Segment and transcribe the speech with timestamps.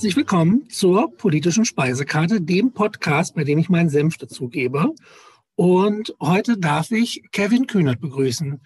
[0.00, 4.94] Herzlich willkommen zur politischen Speisekarte, dem Podcast, bei dem ich meinen Senf dazugebe.
[5.56, 8.62] Und heute darf ich Kevin Kühnert begrüßen,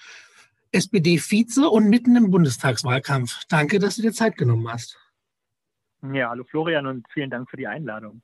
[0.70, 3.46] SPD-Vize und mitten im Bundestagswahlkampf.
[3.48, 4.96] Danke, dass du dir Zeit genommen hast.
[6.12, 8.22] Ja, hallo Florian und vielen Dank für die Einladung.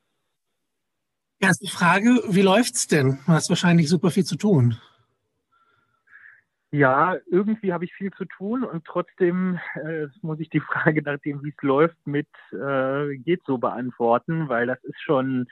[1.40, 3.18] Erste Frage, wie läuft's denn?
[3.26, 4.78] Du hast wahrscheinlich super viel zu tun.
[6.72, 10.60] Ja, irgendwie habe ich viel zu tun und trotzdem äh, muss ich die
[10.94, 15.48] Frage nach dem, wie es läuft, mit äh, geht so beantworten, weil das ist schon,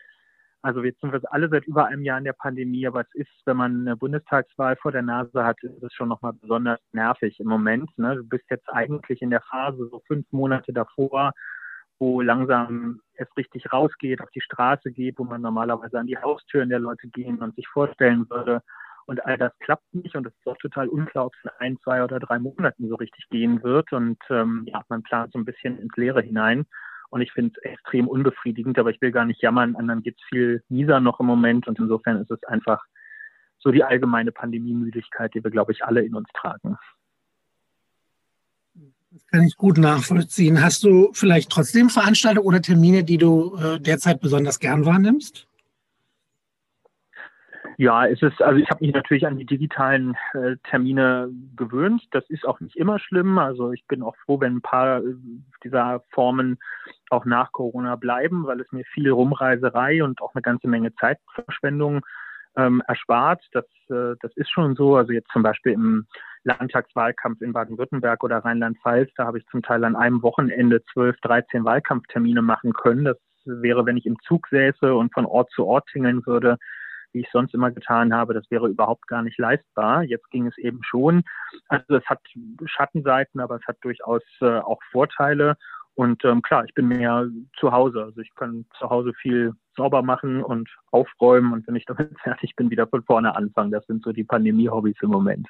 [0.63, 3.33] also jetzt sind wir alle seit über einem Jahr in der Pandemie, aber es ist,
[3.47, 7.49] wenn man eine Bundestagswahl vor der Nase hat, ist es schon nochmal besonders nervig im
[7.49, 7.91] Moment.
[7.99, 8.15] Ne?
[8.15, 11.33] Du bist jetzt eigentlich in der Phase so fünf Monate davor,
[11.99, 16.69] wo langsam es richtig rausgeht, auf die Straße geht, wo man normalerweise an die Haustüren
[16.69, 18.63] der Leute gehen und sich vorstellen würde,
[19.09, 21.79] und all das klappt nicht und es ist auch total unklar, ob es in ein,
[21.83, 23.91] zwei oder drei Monaten so richtig gehen wird.
[23.91, 26.67] Und ähm, ja, man plant so ein bisschen ins Leere hinein.
[27.09, 29.77] Und ich finde es extrem unbefriedigend, aber ich will gar nicht jammern.
[29.77, 31.67] Anderen geht es viel mieser noch im Moment.
[31.67, 32.85] Und insofern ist es einfach
[33.59, 36.77] so die allgemeine Pandemiemüdigkeit, die wir, glaube ich, alle in uns tragen.
[39.11, 40.63] Das kann ich gut nachvollziehen.
[40.63, 45.49] Hast du vielleicht trotzdem Veranstaltungen oder Termine, die du äh, derzeit besonders gern wahrnimmst?
[47.81, 52.03] Ja, es ist, also ich habe mich natürlich an die digitalen äh, Termine gewöhnt.
[52.11, 53.39] Das ist auch nicht immer schlimm.
[53.39, 55.15] Also ich bin auch froh, wenn ein paar äh,
[55.63, 56.59] dieser Formen
[57.11, 62.05] auch nach Corona bleiben, weil es mir viel Rumreiserei und auch eine ganze Menge Zeitverschwendung
[62.57, 63.47] ähm, erspart.
[63.53, 64.97] Das, äh, das ist schon so.
[64.97, 66.05] Also jetzt zum Beispiel im
[66.43, 71.65] Landtagswahlkampf in Baden-Württemberg oder Rheinland-Pfalz, da habe ich zum Teil an einem Wochenende zwölf, dreizehn
[71.65, 73.05] Wahlkampftermine machen können.
[73.05, 76.59] Das wäre, wenn ich im Zug säße und von Ort zu Ort tingeln würde,
[77.13, 78.35] wie ich sonst immer getan habe.
[78.35, 80.03] Das wäre überhaupt gar nicht leistbar.
[80.03, 81.23] Jetzt ging es eben schon.
[81.69, 82.21] Also es hat
[82.65, 85.57] Schattenseiten, aber es hat durchaus äh, auch Vorteile.
[85.95, 87.27] Und ähm, klar, ich bin mehr
[87.59, 88.05] zu Hause.
[88.05, 92.55] Also ich kann zu Hause viel sauber machen und aufräumen und wenn ich damit fertig
[92.55, 93.73] bin, wieder von vorne anfangen.
[93.73, 95.49] Das sind so die Pandemie-Hobbys im Moment.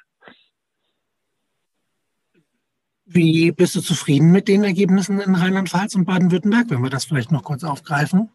[3.05, 7.31] Wie bist du zufrieden mit den Ergebnissen in Rheinland-Pfalz und Baden-Württemberg, wenn wir das vielleicht
[7.31, 8.29] noch kurz aufgreifen?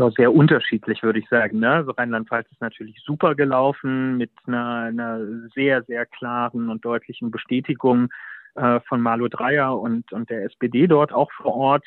[0.00, 1.60] Ja, sehr unterschiedlich, würde ich sagen.
[1.60, 1.70] Ne?
[1.70, 5.20] Also Rheinland-Pfalz ist natürlich super gelaufen mit einer, einer
[5.54, 8.08] sehr, sehr klaren und deutlichen Bestätigung
[8.54, 11.86] äh, von Malu Dreyer und, und der SPD dort auch vor Ort.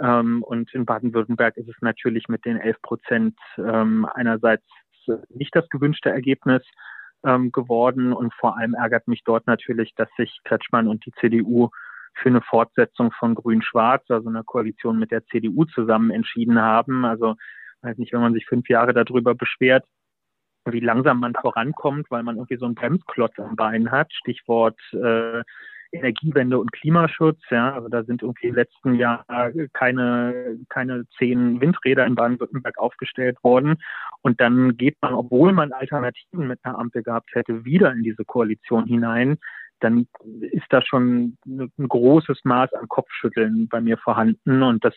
[0.00, 4.64] Ähm, und in Baden-Württemberg ist es natürlich mit den 11 Prozent ähm, einerseits
[5.28, 6.62] nicht das gewünschte Ergebnis
[7.24, 8.12] ähm, geworden.
[8.12, 11.70] Und vor allem ärgert mich dort natürlich, dass sich Kretschmann und die CDU
[12.14, 17.04] für eine Fortsetzung von Grün-Schwarz, also einer Koalition mit der CDU zusammen entschieden haben.
[17.04, 17.36] Also
[17.82, 19.84] weiß nicht, wenn man sich fünf Jahre darüber beschwert,
[20.64, 25.42] wie langsam man vorankommt, weil man irgendwie so einen Bremsklotz am Bein hat, Stichwort äh,
[25.92, 27.40] Energiewende und Klimaschutz.
[27.50, 29.24] Ja, also da sind irgendwie im letzten Jahr
[29.74, 33.76] keine, keine zehn Windräder in Baden-Württemberg aufgestellt worden.
[34.22, 38.24] Und dann geht man, obwohl man Alternativen mit einer Ampel gehabt hätte, wieder in diese
[38.24, 39.38] Koalition hinein
[39.82, 40.06] dann
[40.40, 44.62] ist da schon ein großes Maß an Kopfschütteln bei mir vorhanden.
[44.62, 44.94] Und das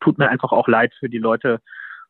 [0.00, 1.60] tut mir einfach auch leid für die Leute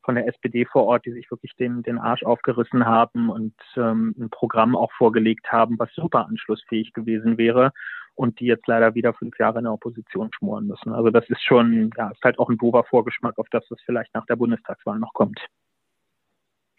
[0.04, 4.14] von der SPD vor Ort, die sich wirklich den, den Arsch aufgerissen haben und ähm,
[4.18, 7.72] ein Programm auch vorgelegt haben, was super anschlussfähig gewesen wäre
[8.14, 10.92] und die jetzt leider wieder fünf Jahre in der Opposition schmoren müssen.
[10.92, 14.12] Also das ist schon, ja, ist halt auch ein dober Vorgeschmack auf das, was vielleicht
[14.14, 15.38] nach der Bundestagswahl noch kommt.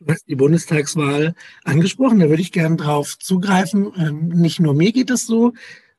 [0.06, 1.34] Du hast die Bundestagswahl
[1.64, 3.92] angesprochen, da würde ich gerne drauf zugreifen.
[3.98, 5.54] Ähm, nicht nur mir geht es so.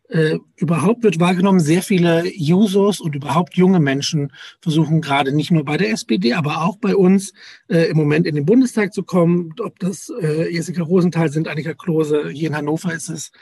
[0.09, 5.65] Äh, überhaupt wird wahrgenommen, sehr viele Users und überhaupt junge Menschen versuchen gerade nicht nur
[5.65, 7.33] bei der SPD, aber auch bei uns
[7.69, 9.55] äh, im Moment in den Bundestag zu kommen.
[9.61, 13.33] Ob das äh, Jessica Rosenthal sind, Annika Klose, hier in Hannover ist es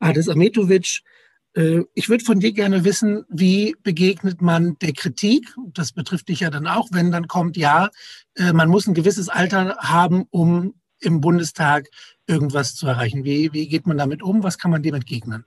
[0.00, 1.02] Adis Ametovic.
[1.56, 5.48] Äh, ich würde von dir gerne wissen, wie begegnet man der Kritik?
[5.72, 7.88] Das betrifft dich ja dann auch, wenn dann kommt, ja,
[8.36, 11.86] äh, man muss ein gewisses Alter haben, um im Bundestag
[12.26, 13.24] irgendwas zu erreichen.
[13.24, 14.42] Wie, wie geht man damit um?
[14.42, 15.44] Was kann man dem entgegnen?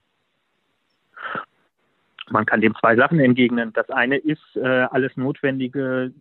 [2.30, 3.72] Man kann dem zwei Sachen entgegnen.
[3.72, 6.12] Das eine ist, äh, alles Notwendige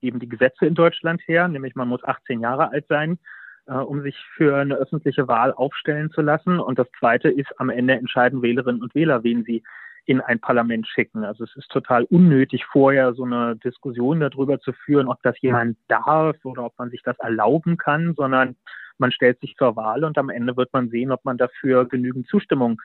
[0.00, 3.18] geben die Gesetze in Deutschland her, nämlich man muss 18 Jahre alt sein
[3.66, 6.58] äh, um sich für eine öffentliche Wahl aufstellen zu lassen.
[6.58, 9.62] Und das Zweite ist, am Ende entscheiden Wählerinnen und Wähler, wen sie
[10.04, 11.24] in ein Parlament schicken.
[11.24, 15.78] Also es ist total unnötig, vorher so eine Diskussion darüber zu führen, ob das jemand
[15.88, 18.56] darf oder ob man sich das erlauben kann, sondern
[18.98, 22.26] man stellt sich zur Wahl und am Ende wird man sehen, ob man dafür genügend
[22.26, 22.80] Zustimmung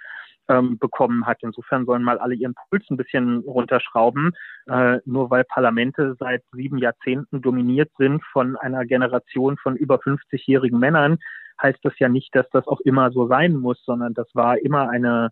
[0.50, 1.40] ähm, bekommen hat.
[1.42, 4.32] Insofern sollen mal alle ihren Puls ein bisschen runterschrauben.
[4.68, 10.80] Äh, nur weil Parlamente seit sieben Jahrzehnten dominiert sind von einer Generation von über 50-jährigen
[10.80, 11.18] Männern,
[11.62, 14.90] heißt das ja nicht, dass das auch immer so sein muss, sondern das war immer
[14.90, 15.32] eine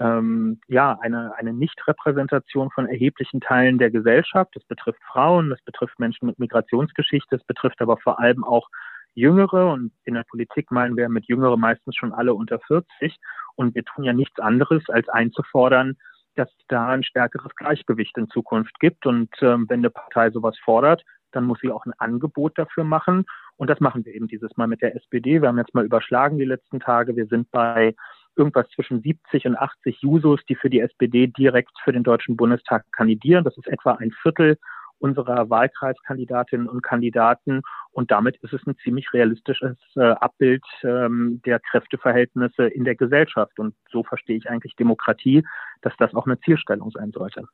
[0.00, 4.50] ähm, ja, eine, eine Nichtrepräsentation von erheblichen Teilen der Gesellschaft.
[4.54, 8.68] Das betrifft Frauen, das betrifft Menschen mit Migrationsgeschichte, das betrifft aber vor allem auch
[9.14, 13.16] Jüngere und in der Politik meinen wir mit Jüngere meistens schon alle unter 40
[13.56, 15.96] und wir tun ja nichts anderes als einzufordern,
[16.34, 21.04] dass da ein stärkeres Gleichgewicht in Zukunft gibt und ähm, wenn eine Partei sowas fordert,
[21.32, 23.24] dann muss sie auch ein Angebot dafür machen
[23.56, 25.40] und das machen wir eben dieses Mal mit der SPD.
[25.40, 27.16] Wir haben jetzt mal überschlagen die letzten Tage.
[27.16, 27.94] Wir sind bei
[28.36, 32.84] irgendwas zwischen 70 und 80 Jusos, die für die SPD direkt für den Deutschen Bundestag
[32.92, 33.44] kandidieren.
[33.44, 34.58] Das ist etwa ein Viertel
[34.98, 37.62] unserer Wahlkreiskandidatinnen und Kandidaten.
[37.94, 43.58] Und damit ist es ein ziemlich realistisches äh, Abbild ähm, der Kräfteverhältnisse in der Gesellschaft.
[43.60, 45.46] Und so verstehe ich eigentlich Demokratie,
[45.80, 47.46] dass das auch eine Zielstellung sein sollte.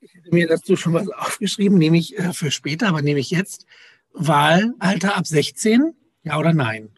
[0.00, 3.30] Ich hätte mir dazu schon was aufgeschrieben, nehme ich äh, für später, aber nehme ich
[3.30, 3.64] jetzt
[4.12, 5.94] Wahlalter ab 16,
[6.24, 6.90] ja oder nein?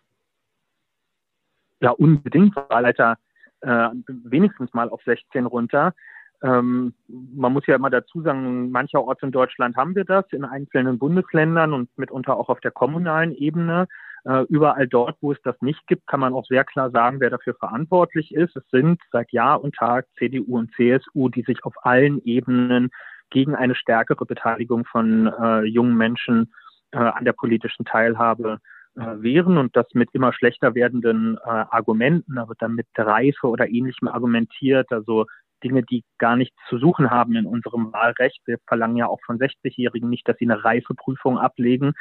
[1.80, 3.18] Ja, unbedingt Wahlalter
[3.60, 5.94] äh, wenigstens mal auf 16 runter.
[6.42, 10.98] Ähm, man muss ja immer dazu sagen, mancherorts in Deutschland haben wir das, in einzelnen
[10.98, 13.88] Bundesländern und mitunter auch auf der kommunalen Ebene.
[14.24, 17.30] Äh, überall dort, wo es das nicht gibt, kann man auch sehr klar sagen, wer
[17.30, 18.56] dafür verantwortlich ist.
[18.56, 22.90] Es sind seit Jahr und Tag CDU und CSU, die sich auf allen Ebenen
[23.30, 26.52] gegen eine stärkere Beteiligung von äh, jungen Menschen
[26.92, 28.58] äh, an der politischen Teilhabe
[28.96, 33.68] äh, wehren und das mit immer schlechter werdenden äh, Argumenten, wird dann mit Reife oder
[33.68, 35.26] ähnlichem argumentiert, also
[35.62, 38.40] Dinge, die gar nichts zu suchen haben in unserem Wahlrecht.
[38.46, 41.92] Wir verlangen ja auch von 60-Jährigen nicht, dass sie eine Reifeprüfung ablegen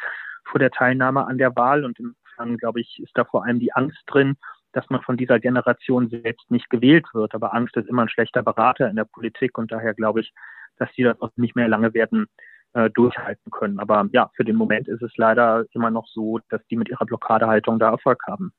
[0.45, 1.85] vor der Teilnahme an der Wahl.
[1.85, 4.35] Und insofern, glaube ich, ist da vor allem die Angst drin,
[4.73, 7.33] dass man von dieser Generation selbst nicht gewählt wird.
[7.33, 10.33] Aber Angst ist immer ein schlechter Berater in der Politik und daher glaube ich,
[10.77, 12.27] dass die das auch nicht mehr lange werden
[12.73, 13.79] äh, durchhalten können.
[13.79, 17.05] Aber ja, für den Moment ist es leider immer noch so, dass die mit ihrer
[17.05, 18.51] Blockadehaltung da Erfolg haben.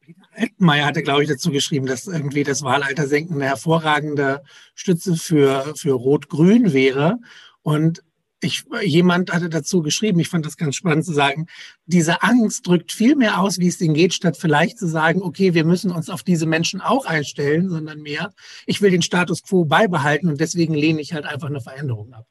[0.00, 4.42] Peter Altmaier hatte, glaube ich, dazu geschrieben, dass irgendwie das Wahlalter senken eine hervorragende
[4.74, 7.18] Stütze für, für Rot-Grün wäre.
[7.62, 8.02] Und
[8.42, 11.46] ich, jemand hatte dazu geschrieben, ich fand das ganz spannend zu sagen,
[11.84, 15.54] diese Angst drückt viel mehr aus, wie es denen geht, statt vielleicht zu sagen, okay,
[15.54, 18.32] wir müssen uns auf diese Menschen auch einstellen, sondern mehr,
[18.66, 22.26] ich will den Status quo beibehalten und deswegen lehne ich halt einfach eine Veränderung ab.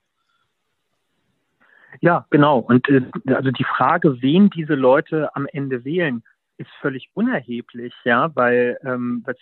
[2.02, 2.60] Ja, genau.
[2.60, 3.02] Und äh,
[3.34, 6.24] also die Frage, wen diese Leute am Ende wählen,
[6.60, 9.38] ist völlig unerheblich, ja, weil ähm, das,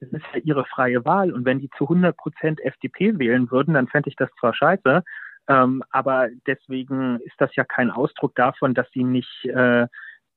[0.00, 1.32] das ist ja ihre freie Wahl.
[1.32, 5.04] Und wenn die zu 100 Prozent FDP wählen würden, dann fände ich das zwar scheiße,
[5.48, 9.86] ähm, aber deswegen ist das ja kein Ausdruck davon, dass sie nicht äh,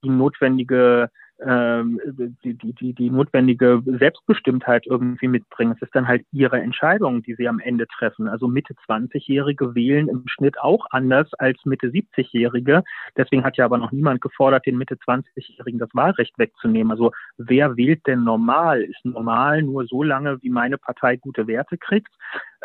[0.04, 5.74] die notwendige die, die, die, die notwendige Selbstbestimmtheit irgendwie mitbringen.
[5.76, 8.30] Es ist dann halt ihre Entscheidung, die sie am Ende treffen.
[8.30, 12.84] Also Mitte 20-Jährige wählen im Schnitt auch anders als Mitte 70-Jährige.
[13.18, 16.92] Deswegen hat ja aber noch niemand gefordert, den Mitte 20-Jährigen das Wahlrecht wegzunehmen.
[16.92, 18.82] Also wer wählt denn normal?
[18.82, 22.14] Ist normal nur so lange, wie meine Partei gute Werte kriegt?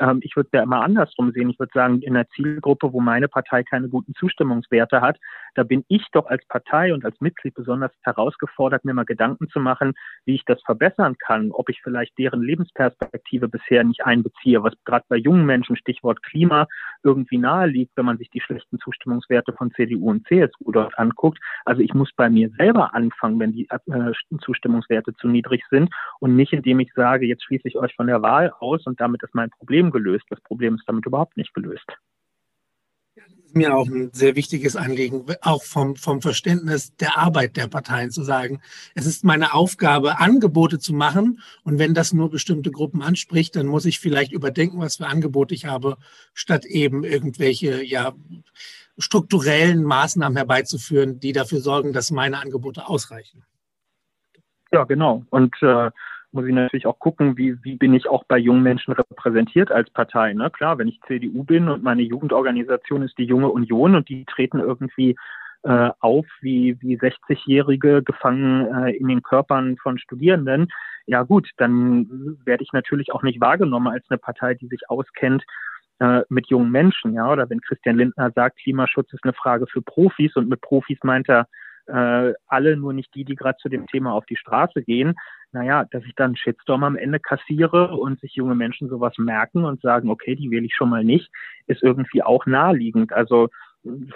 [0.00, 1.50] Ähm, ich würde ja immer andersrum sehen.
[1.50, 5.18] Ich würde sagen, in einer Zielgruppe, wo meine Partei keine guten Zustimmungswerte hat,
[5.54, 9.60] da bin ich doch als Partei und als Mitglied besonders herausgefordert, mir mal Gedanken zu
[9.60, 9.92] machen,
[10.24, 15.04] wie ich das verbessern kann, ob ich vielleicht deren Lebensperspektive bisher nicht einbeziehe, was gerade
[15.08, 16.66] bei jungen Menschen, Stichwort Klima,
[17.02, 21.38] irgendwie nahe liegt, wenn man sich die schlechten Zustimmungswerte von CDU und CSU dort anguckt.
[21.64, 26.36] Also ich muss bei mir selber anfangen, wenn die äh, Zustimmungswerte zu niedrig sind und
[26.36, 29.34] nicht, indem ich sage, jetzt schließe ich euch von der Wahl aus und damit ist
[29.34, 30.24] mein Problem gelöst.
[30.30, 31.86] Das Problem ist damit überhaupt nicht gelöst.
[33.54, 38.22] Mir auch ein sehr wichtiges Anliegen, auch vom, vom Verständnis der Arbeit der Parteien zu
[38.22, 38.60] sagen,
[38.94, 41.40] es ist meine Aufgabe, Angebote zu machen.
[41.64, 45.54] Und wenn das nur bestimmte Gruppen anspricht, dann muss ich vielleicht überdenken, was für Angebote
[45.54, 45.96] ich habe,
[46.34, 48.12] statt eben irgendwelche, ja,
[48.98, 53.44] strukturellen Maßnahmen herbeizuführen, die dafür sorgen, dass meine Angebote ausreichen.
[54.72, 55.24] Ja, genau.
[55.30, 55.90] Und äh,
[56.32, 59.90] muss ich natürlich auch gucken, wie, wie bin ich auch bei jungen Menschen repräsentiert als
[59.90, 60.32] Partei.
[60.32, 60.50] Ne?
[60.50, 64.60] Klar, wenn ich CDU bin und meine Jugendorganisation ist die Junge Union und die treten
[64.60, 65.16] irgendwie
[65.62, 70.68] äh, auf wie, wie 60-Jährige gefangen äh, in den Körpern von Studierenden,
[71.06, 75.44] ja gut, dann werde ich natürlich auch nicht wahrgenommen als eine Partei, die sich auskennt
[75.98, 77.14] äh, mit jungen Menschen.
[77.14, 77.30] Ja?
[77.30, 81.28] Oder wenn Christian Lindner sagt, Klimaschutz ist eine Frage für Profis und mit Profis meint
[81.28, 81.48] er
[81.92, 85.14] äh, alle, nur nicht die, die gerade zu dem Thema auf die Straße gehen.
[85.52, 89.80] Naja, dass ich dann Shitstorm am Ende kassiere und sich junge Menschen sowas merken und
[89.82, 91.30] sagen, okay, die wähle ich schon mal nicht,
[91.66, 93.12] ist irgendwie auch naheliegend.
[93.12, 93.48] Also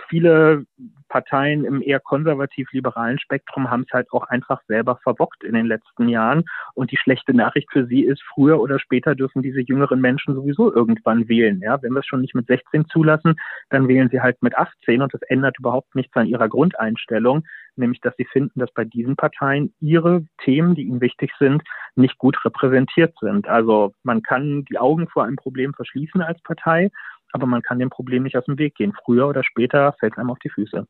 [0.08, 0.66] viele
[1.08, 6.08] Parteien im eher konservativ-liberalen Spektrum haben es halt auch einfach selber verbockt in den letzten
[6.08, 6.44] Jahren.
[6.74, 10.74] Und die schlechte Nachricht für sie ist, früher oder später dürfen diese jüngeren Menschen sowieso
[10.74, 11.60] irgendwann wählen.
[11.60, 13.36] Ja, wenn wir es schon nicht mit 16 zulassen,
[13.70, 17.44] dann wählen sie halt mit 18 und das ändert überhaupt nichts an ihrer Grundeinstellung.
[17.76, 21.62] Nämlich dass sie finden, dass bei diesen Parteien ihre Themen, die ihnen wichtig sind,
[21.94, 23.48] nicht gut repräsentiert sind.
[23.48, 26.90] Also man kann die Augen vor einem Problem verschließen als Partei,
[27.32, 28.94] aber man kann dem Problem nicht aus dem Weg gehen.
[29.04, 30.86] Früher oder später fällt es einem auf die Füße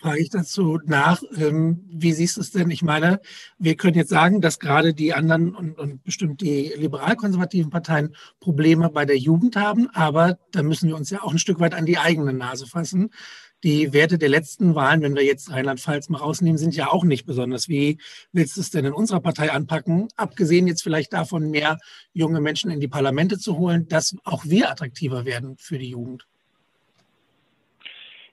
[0.00, 2.70] frage ich dazu nach, ähm, wie siehst du es denn?
[2.70, 3.20] Ich meine,
[3.58, 8.90] wir können jetzt sagen, dass gerade die anderen und, und bestimmt die liberal-konservativen Parteien Probleme
[8.90, 11.86] bei der Jugend haben, aber da müssen wir uns ja auch ein Stück weit an
[11.86, 13.10] die eigene Nase fassen.
[13.64, 17.26] Die Werte der letzten Wahlen, wenn wir jetzt Rheinland-Pfalz mal rausnehmen, sind ja auch nicht
[17.26, 17.68] besonders.
[17.68, 17.98] Wie
[18.32, 20.08] willst du es denn in unserer Partei anpacken?
[20.16, 21.78] Abgesehen jetzt vielleicht davon, mehr
[22.12, 26.26] junge Menschen in die Parlamente zu holen, dass auch wir attraktiver werden für die Jugend.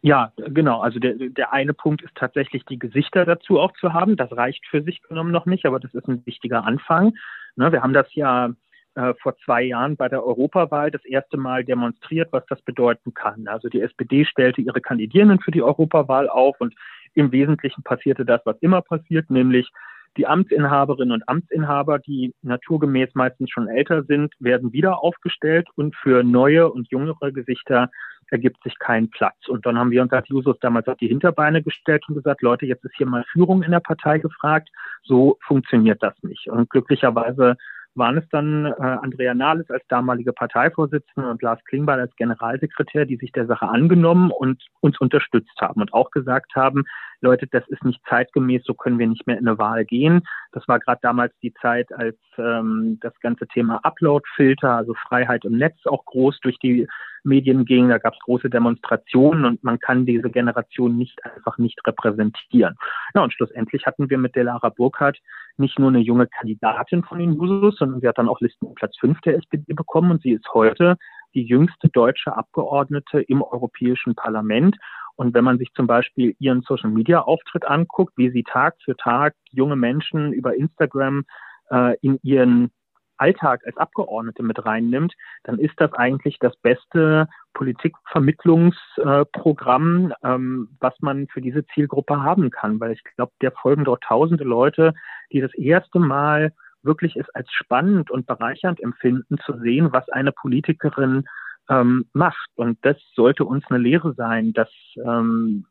[0.03, 0.81] Ja, genau.
[0.81, 4.17] Also der, der eine Punkt ist tatsächlich die Gesichter dazu auch zu haben.
[4.17, 7.15] Das reicht für sich genommen noch nicht, aber das ist ein wichtiger Anfang.
[7.55, 8.51] Ne, wir haben das ja
[8.95, 13.47] äh, vor zwei Jahren bei der Europawahl das erste Mal demonstriert, was das bedeuten kann.
[13.47, 16.73] Also die SPD stellte ihre Kandidierenden für die Europawahl auf und
[17.13, 19.69] im Wesentlichen passierte das, was immer passiert, nämlich
[20.17, 26.23] die Amtsinhaberinnen und Amtsinhaber, die naturgemäß meistens schon älter sind, werden wieder aufgestellt und für
[26.23, 27.89] neue und jüngere Gesichter
[28.31, 29.35] ergibt sich kein Platz.
[29.47, 32.65] Und dann haben wir uns als Jusos damals auf die Hinterbeine gestellt und gesagt, Leute,
[32.65, 34.69] jetzt ist hier mal Führung in der Partei gefragt.
[35.03, 36.47] So funktioniert das nicht.
[36.47, 37.57] Und glücklicherweise
[37.95, 43.15] waren es dann äh, Andrea Nahles als damalige Parteivorsitzende und Lars Klingbeil als Generalsekretär, die
[43.17, 46.83] sich der Sache angenommen und uns unterstützt haben und auch gesagt haben,
[47.21, 50.21] Leute, das ist nicht zeitgemäß, so können wir nicht mehr in eine Wahl gehen.
[50.51, 55.57] Das war gerade damals die Zeit, als ähm, das ganze Thema Upload-Filter, also Freiheit im
[55.57, 56.87] Netz auch groß durch die
[57.25, 57.89] Medien ging.
[57.89, 62.75] Da gab es große Demonstrationen und man kann diese Generation nicht einfach nicht repräsentieren.
[63.13, 65.19] Ja, und schlussendlich hatten wir mit Delara Burkhardt
[65.57, 69.21] nicht nur eine junge Kandidatin von den Jusos, sondern sie hat dann auch Listenplatz 5
[69.21, 70.97] der SPD bekommen und sie ist heute
[71.33, 74.77] die jüngste deutsche Abgeordnete im Europäischen Parlament.
[75.15, 78.95] Und wenn man sich zum Beispiel ihren Social Media Auftritt anguckt, wie sie Tag für
[78.97, 81.23] Tag junge Menschen über Instagram
[81.69, 82.71] äh, in ihren
[83.17, 90.93] Alltag als Abgeordnete mit reinnimmt, dann ist das eigentlich das beste Politikvermittlungsprogramm, äh, ähm, was
[91.01, 92.79] man für diese Zielgruppe haben kann.
[92.79, 94.93] Weil ich glaube, der folgen dort tausende Leute,
[95.31, 96.53] die das erste Mal
[96.83, 101.25] wirklich es als spannend und bereichernd empfinden, zu sehen, was eine Politikerin
[101.69, 102.49] ähm, macht.
[102.55, 105.65] Und das sollte uns eine Lehre sein, dass ähm,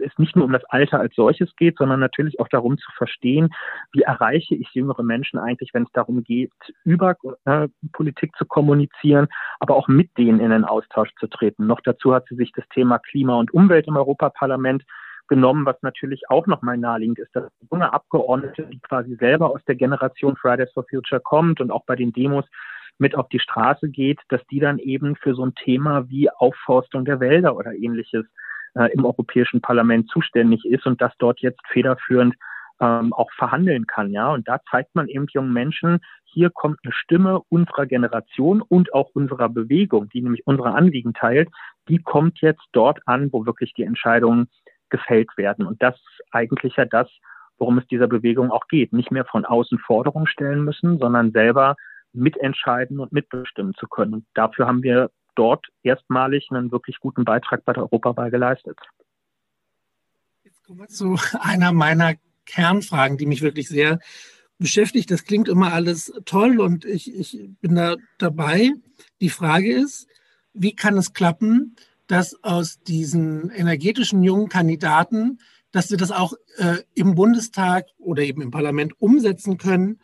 [0.00, 3.50] es nicht nur um das Alter als solches geht, sondern natürlich auch darum zu verstehen,
[3.92, 6.52] wie erreiche ich jüngere Menschen eigentlich, wenn es darum geht,
[6.84, 9.28] über äh, Politik zu kommunizieren,
[9.58, 11.66] aber auch mit denen in den Austausch zu treten.
[11.66, 14.84] Noch dazu hat sie sich das Thema Klima und Umwelt im Europaparlament
[15.28, 19.76] genommen, was natürlich auch nochmal naheliegend ist, dass junge Abgeordnete, die quasi selber aus der
[19.76, 22.44] Generation Fridays for Future kommt und auch bei den Demos
[23.00, 27.04] mit auf die Straße geht, dass die dann eben für so ein Thema wie Aufforstung
[27.04, 28.26] der Wälder oder ähnliches
[28.74, 32.34] äh, im Europäischen Parlament zuständig ist und das dort jetzt federführend
[32.80, 34.32] ähm, auch verhandeln kann, ja.
[34.32, 39.10] Und da zeigt man eben jungen Menschen, hier kommt eine Stimme unserer Generation und auch
[39.14, 41.48] unserer Bewegung, die nämlich unsere Anliegen teilt,
[41.88, 44.48] die kommt jetzt dort an, wo wirklich die Entscheidungen
[44.88, 45.66] gefällt werden.
[45.66, 47.08] Und das ist eigentlich ja das,
[47.58, 48.92] worum es dieser Bewegung auch geht.
[48.92, 51.76] Nicht mehr von außen Forderungen stellen müssen, sondern selber
[52.12, 54.14] mitentscheiden und mitbestimmen zu können.
[54.14, 58.78] Und dafür haben wir dort erstmalig einen wirklich guten Beitrag bei der Europawahl geleistet.
[60.42, 62.14] Jetzt kommen wir zu einer meiner
[62.46, 64.00] Kernfragen, die mich wirklich sehr
[64.58, 65.10] beschäftigt.
[65.10, 68.72] Das klingt immer alles toll und ich, ich bin da dabei.
[69.20, 70.06] Die Frage ist,
[70.52, 71.76] wie kann es klappen,
[72.06, 75.38] dass aus diesen energetischen jungen Kandidaten,
[75.70, 80.00] dass wir das auch äh, im Bundestag oder eben im Parlament umsetzen können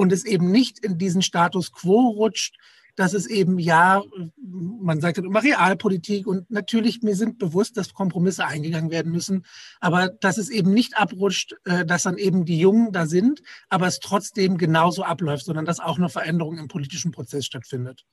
[0.00, 2.56] und es eben nicht in diesen Status quo rutscht,
[2.96, 4.02] dass es eben ja,
[4.38, 9.44] man sagt immer Realpolitik und natürlich mir sind bewusst, dass Kompromisse eingegangen werden müssen,
[9.78, 13.88] aber dass es eben nicht abrutscht, äh, dass dann eben die Jungen da sind, aber
[13.88, 18.06] es trotzdem genauso abläuft, sondern dass auch eine Veränderung im politischen Prozess stattfindet.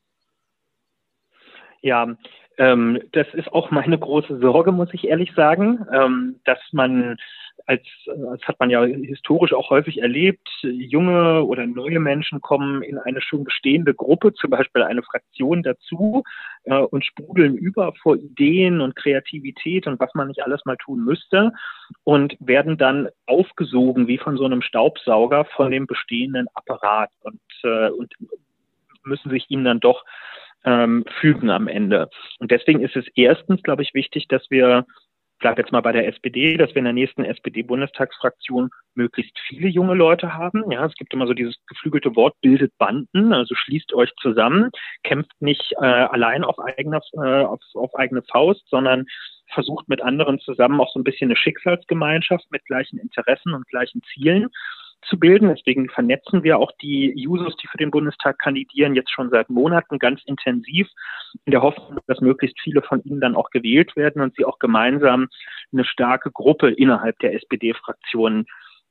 [1.82, 2.18] Ja,
[2.58, 7.18] ähm, das ist auch meine große Sorge, muss ich ehrlich sagen, ähm, dass man
[7.66, 12.98] als, das hat man ja historisch auch häufig erlebt, junge oder neue Menschen kommen in
[12.98, 16.24] eine schon bestehende Gruppe, zum Beispiel eine Fraktion dazu
[16.64, 21.04] äh, und sprudeln über vor Ideen und Kreativität und was man nicht alles mal tun
[21.04, 21.52] müsste
[22.04, 27.90] und werden dann aufgesogen wie von so einem Staubsauger von dem bestehenden Apparat und, äh,
[27.90, 28.14] und
[29.04, 30.06] müssen sich ihm dann doch
[30.64, 32.10] ähm, fügen am Ende.
[32.40, 34.86] Und deswegen ist es erstens, glaube ich, wichtig, dass wir
[35.40, 39.94] bleibe jetzt mal bei der SPD, dass wir in der nächsten SPD-Bundestagsfraktion möglichst viele junge
[39.94, 40.70] Leute haben.
[40.72, 44.72] Ja, es gibt immer so dieses geflügelte Wort, bildet Banden, also schließt euch zusammen,
[45.04, 49.06] kämpft nicht äh, allein auf, eigener, äh, auf, auf eigene Faust, sondern
[49.54, 54.02] versucht mit anderen zusammen auch so ein bisschen eine Schicksalsgemeinschaft mit gleichen Interessen und gleichen
[54.14, 54.50] Zielen
[55.04, 55.50] zu bilden.
[55.50, 60.00] Deswegen vernetzen wir auch die Users, die für den Bundestag kandidieren, jetzt schon seit Monaten
[60.00, 60.88] ganz intensiv
[61.46, 64.60] in der Hoffnung, dass möglichst viele von ihnen dann auch gewählt werden und sie auch
[64.60, 65.28] gemeinsam
[65.72, 68.46] eine starke Gruppe innerhalb der SPD-Fraktion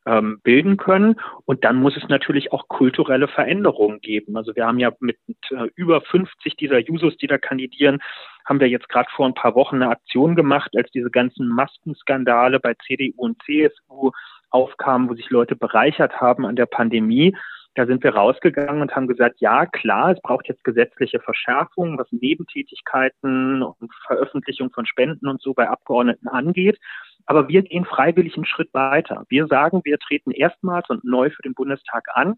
[0.06, 1.16] ähm, bilden können.
[1.44, 4.36] Und dann muss es natürlich auch kulturelle Veränderungen geben.
[4.36, 7.98] Also wir haben ja mit, mit äh, über 50 dieser Users, die da kandidieren,
[8.44, 12.60] haben wir jetzt gerade vor ein paar Wochen eine Aktion gemacht, als diese ganzen Maskenskandale
[12.60, 14.12] bei CDU und CSU
[14.50, 17.36] aufkamen, wo sich Leute bereichert haben an der Pandemie.
[17.75, 22.10] Da sind wir rausgegangen und haben gesagt, ja, klar, es braucht jetzt gesetzliche Verschärfungen, was
[22.10, 26.78] Nebentätigkeiten und Veröffentlichung von Spenden und so bei Abgeordneten angeht.
[27.26, 29.25] Aber wir gehen freiwillig einen Schritt weiter.
[29.28, 32.37] Wir sagen, wir treten erstmals und neu für den Bundestag an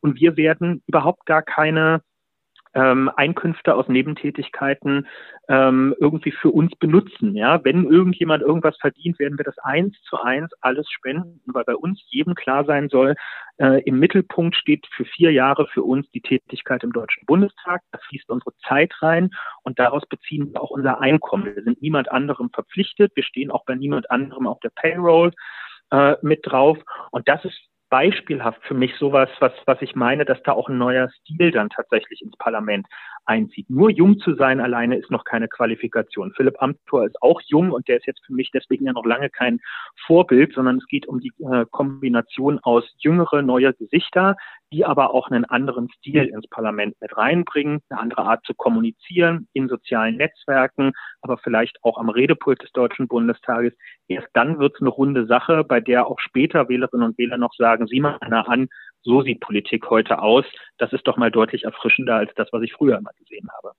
[0.00, 2.02] und wir werden überhaupt gar keine
[2.74, 5.06] ähm, Einkünfte aus Nebentätigkeiten
[5.48, 7.34] ähm, irgendwie für uns benutzen.
[7.34, 11.74] Ja, wenn irgendjemand irgendwas verdient, werden wir das eins zu eins alles spenden, weil bei
[11.74, 13.16] uns jedem klar sein soll,
[13.58, 17.82] äh, im Mittelpunkt steht für vier Jahre für uns die Tätigkeit im Deutschen Bundestag.
[17.90, 19.30] Da fließt unsere Zeit rein
[19.62, 21.54] und daraus beziehen wir auch unser Einkommen.
[21.54, 23.12] Wir sind niemand anderem verpflichtet.
[23.16, 25.32] Wir stehen auch bei niemand anderem auf der Payroll
[25.90, 26.78] äh, mit drauf.
[27.10, 30.78] Und das ist beispielhaft für mich sowas, was, was ich meine, dass da auch ein
[30.78, 32.86] neuer Stil dann tatsächlich ins Parlament
[33.24, 33.68] einzieht.
[33.70, 36.32] Nur jung zu sein alleine ist noch keine Qualifikation.
[36.36, 39.30] Philipp Amthor ist auch jung und der ist jetzt für mich deswegen ja noch lange
[39.30, 39.60] kein
[40.06, 44.36] Vorbild, sondern es geht um die äh, Kombination aus jüngere, neue Gesichter,
[44.72, 49.48] die aber auch einen anderen Stil ins Parlament mit reinbringen, eine andere Art zu kommunizieren
[49.52, 53.72] in sozialen Netzwerken, aber vielleicht auch am Redepult des Deutschen Bundestages.
[54.08, 57.54] Erst dann wird es eine runde Sache, bei der auch später Wählerinnen und Wähler noch
[57.54, 58.68] sagen, sieh mal einer an,
[59.02, 60.44] so sieht Politik heute aus.
[60.78, 63.74] Das ist doch mal deutlich erfrischender als das, was ich früher immer gesehen habe.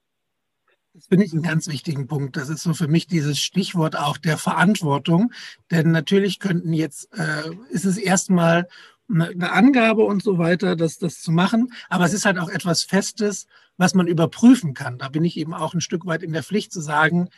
[0.93, 2.35] Das finde ich einen ganz wichtigen Punkt.
[2.35, 5.31] Das ist so für mich dieses Stichwort auch der Verantwortung.
[5.69, 8.67] Denn natürlich könnten jetzt, äh, ist es erstmal
[9.09, 11.73] eine Angabe und so weiter, das, das zu machen.
[11.89, 14.97] Aber es ist halt auch etwas Festes, was man überprüfen kann.
[14.97, 17.29] Da bin ich eben auch ein Stück weit in der Pflicht zu sagen,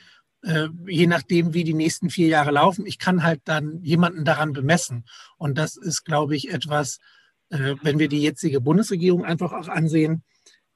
[0.43, 4.53] äh, je nachdem, wie die nächsten vier Jahre laufen, ich kann halt dann jemanden daran
[4.53, 5.05] bemessen.
[5.38, 6.99] Und das ist, glaube ich, etwas,
[7.81, 10.23] wenn wir die jetzige Bundesregierung einfach auch ansehen,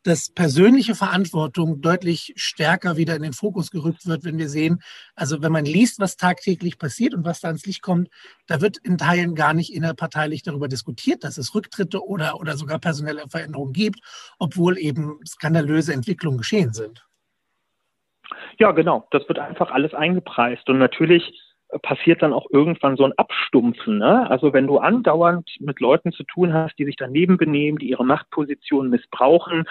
[0.03, 4.81] dass persönliche Verantwortung deutlich stärker wieder in den Fokus gerückt wird, wenn wir sehen,
[5.15, 8.09] also wenn man liest, was tagtäglich passiert und was da ans Licht kommt,
[8.47, 12.79] da wird in Teilen gar nicht innerparteilich darüber diskutiert, dass es Rücktritte oder, oder sogar
[12.79, 13.99] personelle Veränderungen gibt,
[14.39, 17.05] obwohl eben skandalöse Entwicklungen geschehen sind.
[18.59, 19.07] Ja, genau.
[19.11, 20.69] Das wird einfach alles eingepreist.
[20.69, 21.41] Und natürlich
[21.82, 23.97] passiert dann auch irgendwann so ein Abstumpfen.
[23.97, 24.30] Ne?
[24.30, 28.06] Also wenn du andauernd mit Leuten zu tun hast, die sich daneben benehmen, die ihre
[28.06, 29.65] Machtposition missbrauchen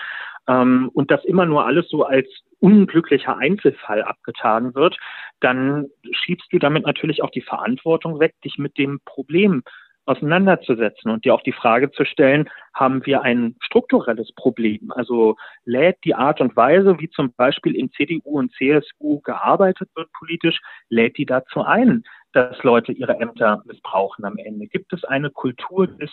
[0.46, 2.28] ähm, und das immer nur alles so als
[2.60, 4.96] unglücklicher Einzelfall abgetan wird,
[5.40, 9.62] dann schiebst du damit natürlich auch die Verantwortung weg, dich mit dem Problem
[10.06, 14.90] auseinanderzusetzen und dir auch die Frage zu stellen, haben wir ein strukturelles Problem?
[14.92, 20.10] Also lädt die Art und Weise, wie zum Beispiel in CDU und CSU gearbeitet wird
[20.12, 22.04] politisch, lädt die dazu ein,
[22.36, 24.66] dass Leute ihre Ämter missbrauchen am Ende?
[24.66, 26.10] Gibt es eine Kultur des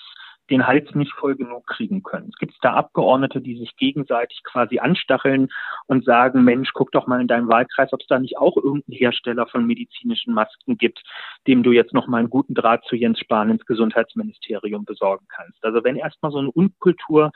[0.50, 2.30] den Hals nicht voll genug kriegen können.
[2.30, 5.50] Es gibt da Abgeordnete, die sich gegenseitig quasi anstacheln
[5.88, 8.98] und sagen, Mensch, guck doch mal in deinem Wahlkreis, ob es da nicht auch irgendeinen
[8.98, 11.02] Hersteller von medizinischen Masken gibt,
[11.48, 15.64] dem du jetzt noch mal einen guten Draht zu Jens Spahn ins Gesundheitsministerium besorgen kannst.
[15.64, 17.32] Also wenn erstmal so eine Unkultur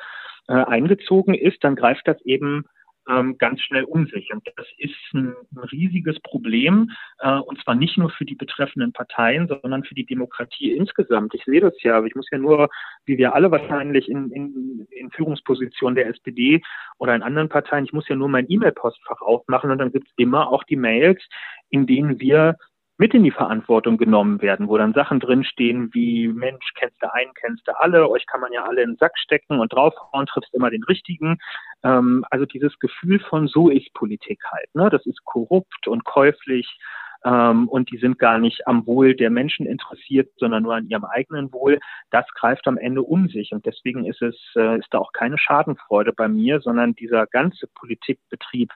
[0.48, 2.66] äh, eingezogen ist, dann greift das eben
[3.10, 4.32] ähm, ganz schnell um sich.
[4.34, 8.94] Und das ist ein, ein riesiges Problem, äh, und zwar nicht nur für die betreffenden
[8.94, 11.34] Parteien, sondern für die Demokratie insgesamt.
[11.34, 12.70] Ich sehe das ja, ich muss ja nur,
[13.06, 16.62] wie wir alle wahrscheinlich in, in, in Führungspositionen der SPD
[16.98, 20.14] oder in anderen Parteien, ich muss ja nur mein E-Mail-Postfach aufmachen und dann gibt es
[20.18, 21.24] immer auch die Mails,
[21.70, 22.58] in denen wir
[22.98, 27.34] mit in die Verantwortung genommen werden, wo dann Sachen drinstehen wie, Mensch, kennst du einen,
[27.36, 30.54] kennst du alle, euch kann man ja alle in den Sack stecken und draufhauen, triffst
[30.54, 31.38] immer den richtigen.
[31.84, 34.74] Ähm, also dieses Gefühl von so ist Politik halt.
[34.74, 34.90] Ne?
[34.90, 36.78] Das ist korrupt und käuflich
[37.24, 41.06] ähm, und die sind gar nicht am Wohl der Menschen interessiert, sondern nur an ihrem
[41.06, 41.80] eigenen Wohl.
[42.10, 45.38] Das greift am Ende um sich und deswegen ist es, äh, ist da auch keine
[45.38, 48.72] Schadenfreude bei mir, sondern dieser ganze Politikbetrieb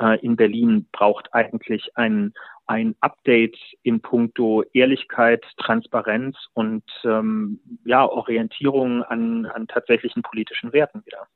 [0.00, 2.32] äh, in Berlin braucht eigentlich ein,
[2.66, 11.04] ein Update in puncto Ehrlichkeit, Transparenz und ähm, ja, Orientierung an, an tatsächlichen politischen Werten
[11.04, 11.26] wieder.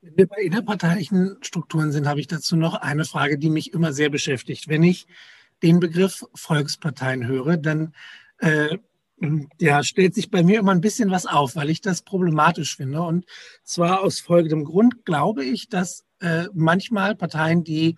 [0.00, 3.92] Wenn wir bei innerparteilichen Strukturen sind, habe ich dazu noch eine Frage, die mich immer
[3.92, 4.68] sehr beschäftigt.
[4.68, 5.06] Wenn ich
[5.62, 7.94] den Begriff Volksparteien höre, dann
[8.38, 8.78] äh,
[9.60, 13.02] ja, stellt sich bei mir immer ein bisschen was auf, weil ich das problematisch finde.
[13.02, 13.26] Und
[13.62, 17.96] zwar aus folgendem Grund glaube ich, dass äh, manchmal Parteien, die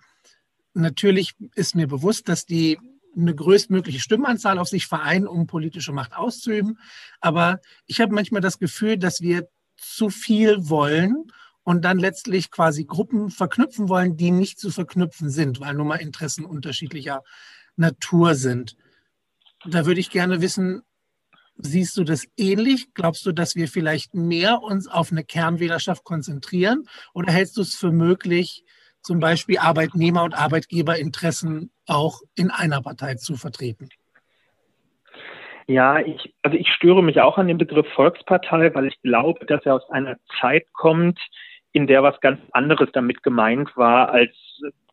[0.75, 2.77] natürlich ist mir bewusst, dass die
[3.15, 6.79] eine größtmögliche Stimmenanzahl auf sich vereinen, um politische Macht auszuüben.
[7.21, 11.31] Aber ich habe manchmal das Gefühl, dass wir zu viel wollen
[11.63, 15.95] und dann letztlich quasi Gruppen verknüpfen wollen, die nicht zu verknüpfen sind, weil nun mal
[15.95, 17.23] Interessen unterschiedlicher
[17.75, 18.75] Natur sind.
[19.65, 20.83] Da würde ich gerne wissen,
[21.57, 22.93] siehst du das ähnlich?
[22.93, 26.87] Glaubst du, dass wir vielleicht mehr uns auf eine Kernwählerschaft konzentrieren?
[27.13, 28.63] Oder hältst du es für möglich,
[29.05, 33.89] zum Beispiel Arbeitnehmer- und Arbeitgeberinteressen auch in einer Partei zu vertreten?
[35.67, 39.65] Ja, ich, also ich störe mich auch an dem Begriff Volkspartei, weil ich glaube, dass
[39.65, 41.19] er aus einer Zeit kommt,
[41.71, 44.31] in der was ganz anderes damit gemeint war, als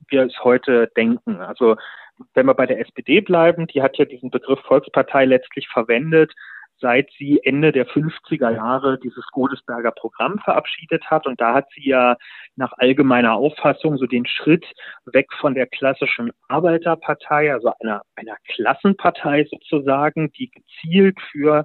[0.09, 1.41] wir es heute denken.
[1.41, 1.77] Also
[2.35, 6.33] wenn wir bei der SPD bleiben, die hat ja diesen Begriff Volkspartei letztlich verwendet,
[6.83, 11.27] seit sie Ende der 50er Jahre dieses Godesberger Programm verabschiedet hat.
[11.27, 12.17] Und da hat sie ja
[12.57, 14.67] nach allgemeiner Auffassung so den Schritt
[15.07, 21.65] weg von der klassischen Arbeiterpartei, also einer, einer Klassenpartei sozusagen, die gezielt für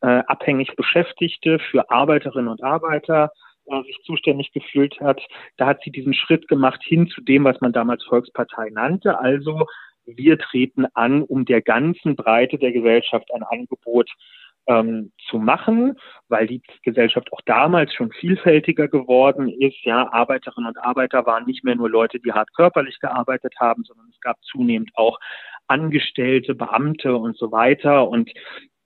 [0.00, 3.30] äh, abhängig Beschäftigte, für Arbeiterinnen und Arbeiter
[3.66, 5.20] äh, sich zuständig gefühlt hat.
[5.58, 9.66] Da hat sie diesen Schritt gemacht hin zu dem, was man damals Volkspartei nannte, also
[10.06, 14.10] wir treten an, um der ganzen Breite der Gesellschaft ein Angebot
[14.66, 15.96] ähm, zu machen,
[16.28, 19.84] weil die Gesellschaft auch damals schon vielfältiger geworden ist.
[19.84, 24.08] Ja, Arbeiterinnen und Arbeiter waren nicht mehr nur Leute, die hart körperlich gearbeitet haben, sondern
[24.10, 25.18] es gab zunehmend auch
[25.66, 28.08] Angestellte, Beamte und so weiter.
[28.08, 28.30] Und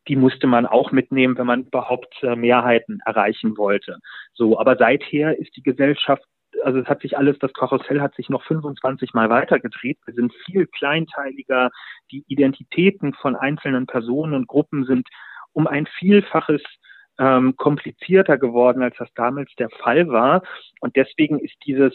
[0.09, 3.99] die musste man auch mitnehmen, wenn man überhaupt äh, Mehrheiten erreichen wollte.
[4.33, 6.25] So, aber seither ist die Gesellschaft
[6.64, 9.99] also es hat sich alles, das Karussell hat sich noch 25 Mal weitergedreht.
[10.07, 11.71] Wir sind viel kleinteiliger.
[12.11, 15.07] Die Identitäten von einzelnen Personen und Gruppen sind
[15.53, 16.63] um ein Vielfaches
[17.19, 20.43] ähm, komplizierter geworden, als das damals der Fall war.
[20.81, 21.93] Und deswegen ist dieses,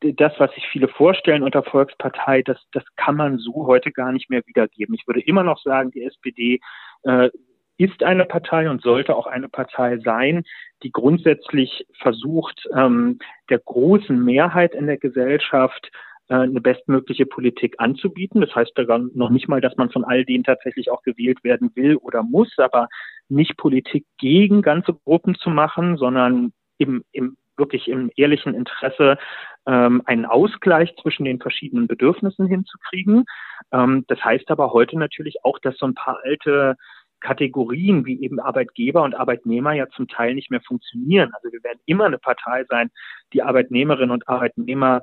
[0.00, 4.30] das, was sich viele vorstellen unter Volkspartei, das, das kann man so heute gar nicht
[4.30, 4.94] mehr wiedergeben.
[4.94, 6.60] Ich würde immer noch sagen, die SPD
[7.04, 7.30] äh,
[7.78, 10.44] ist eine Partei und sollte auch eine Partei sein,
[10.82, 13.18] die grundsätzlich versucht, ähm,
[13.50, 15.90] der großen Mehrheit in der Gesellschaft
[16.28, 18.40] eine bestmögliche Politik anzubieten.
[18.40, 18.72] Das heißt
[19.14, 22.52] noch nicht mal, dass man von all denen tatsächlich auch gewählt werden will oder muss,
[22.58, 22.88] aber
[23.28, 29.18] nicht Politik gegen ganze Gruppen zu machen, sondern im, im wirklich im ehrlichen Interesse
[29.66, 33.24] ähm, einen Ausgleich zwischen den verschiedenen Bedürfnissen hinzukriegen.
[33.72, 36.76] Ähm, das heißt aber heute natürlich auch, dass so ein paar alte
[37.20, 41.30] Kategorien wie eben Arbeitgeber und Arbeitnehmer ja zum Teil nicht mehr funktionieren.
[41.34, 42.90] Also wir werden immer eine Partei sein,
[43.32, 45.00] die Arbeitnehmerinnen und Arbeitnehmer äh,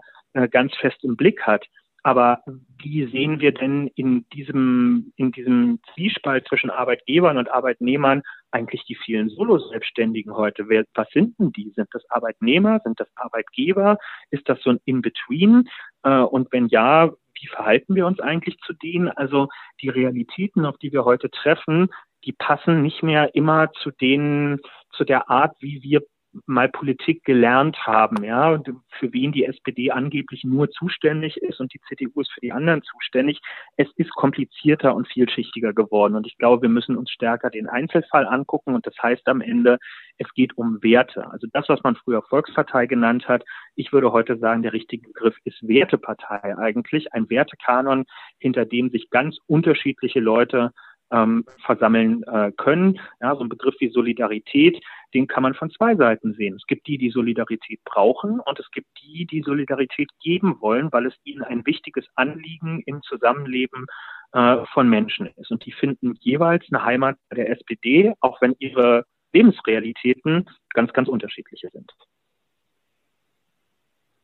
[0.52, 1.66] ganz fest im Blick hat.
[2.04, 2.42] Aber
[2.82, 8.96] wie sehen wir denn in diesem, in diesem Zwiespalt zwischen Arbeitgebern und Arbeitnehmern eigentlich die
[8.96, 10.70] vielen Solo-Selbstständigen heute?
[10.70, 11.72] Wer, was sind denn die?
[11.76, 12.80] Sind das Arbeitnehmer?
[12.84, 13.98] Sind das Arbeitgeber?
[14.32, 15.68] Ist das so ein In-Between?
[16.04, 17.12] Äh, und wenn ja,
[17.42, 19.10] wie verhalten wir uns eigentlich zu denen?
[19.10, 19.50] Also
[19.82, 21.90] die Realitäten, auf die wir heute treffen,
[22.26, 24.60] die passen nicht mehr immer zu denen,
[24.92, 26.02] zu der Art, wie wir
[26.46, 28.62] mal Politik gelernt haben, ja,
[29.00, 32.84] für wen die SPD angeblich nur zuständig ist und die CDU ist für die anderen
[32.84, 33.40] zuständig.
[33.78, 36.16] Es ist komplizierter und vielschichtiger geworden.
[36.16, 38.76] Und ich glaube, wir müssen uns stärker den Einzelfall angucken.
[38.76, 39.80] Und das heißt am Ende,
[40.18, 41.30] es geht um Werte.
[41.32, 43.44] Also das, was man früher Volkspartei genannt hat.
[43.76, 47.12] Ich würde heute sagen, der richtige Begriff ist Wertepartei eigentlich.
[47.14, 48.06] Ein Wertekanon,
[48.38, 50.74] hinter dem sich ganz unterschiedliche Leute
[51.12, 53.00] ähm, versammeln äh, können.
[53.22, 54.82] Ja, so ein Begriff wie Solidarität,
[55.14, 56.56] den kann man von zwei Seiten sehen.
[56.56, 61.08] Es gibt die, die Solidarität brauchen und es gibt die, die Solidarität geben wollen, weil
[61.08, 63.86] es ihnen ein wichtiges Anliegen im Zusammenleben
[64.34, 65.52] äh, von Menschen ist.
[65.52, 71.08] Und die finden jeweils eine Heimat bei der SPD, auch wenn ihre Lebensrealitäten ganz, ganz
[71.08, 71.92] unterschiedliche sind.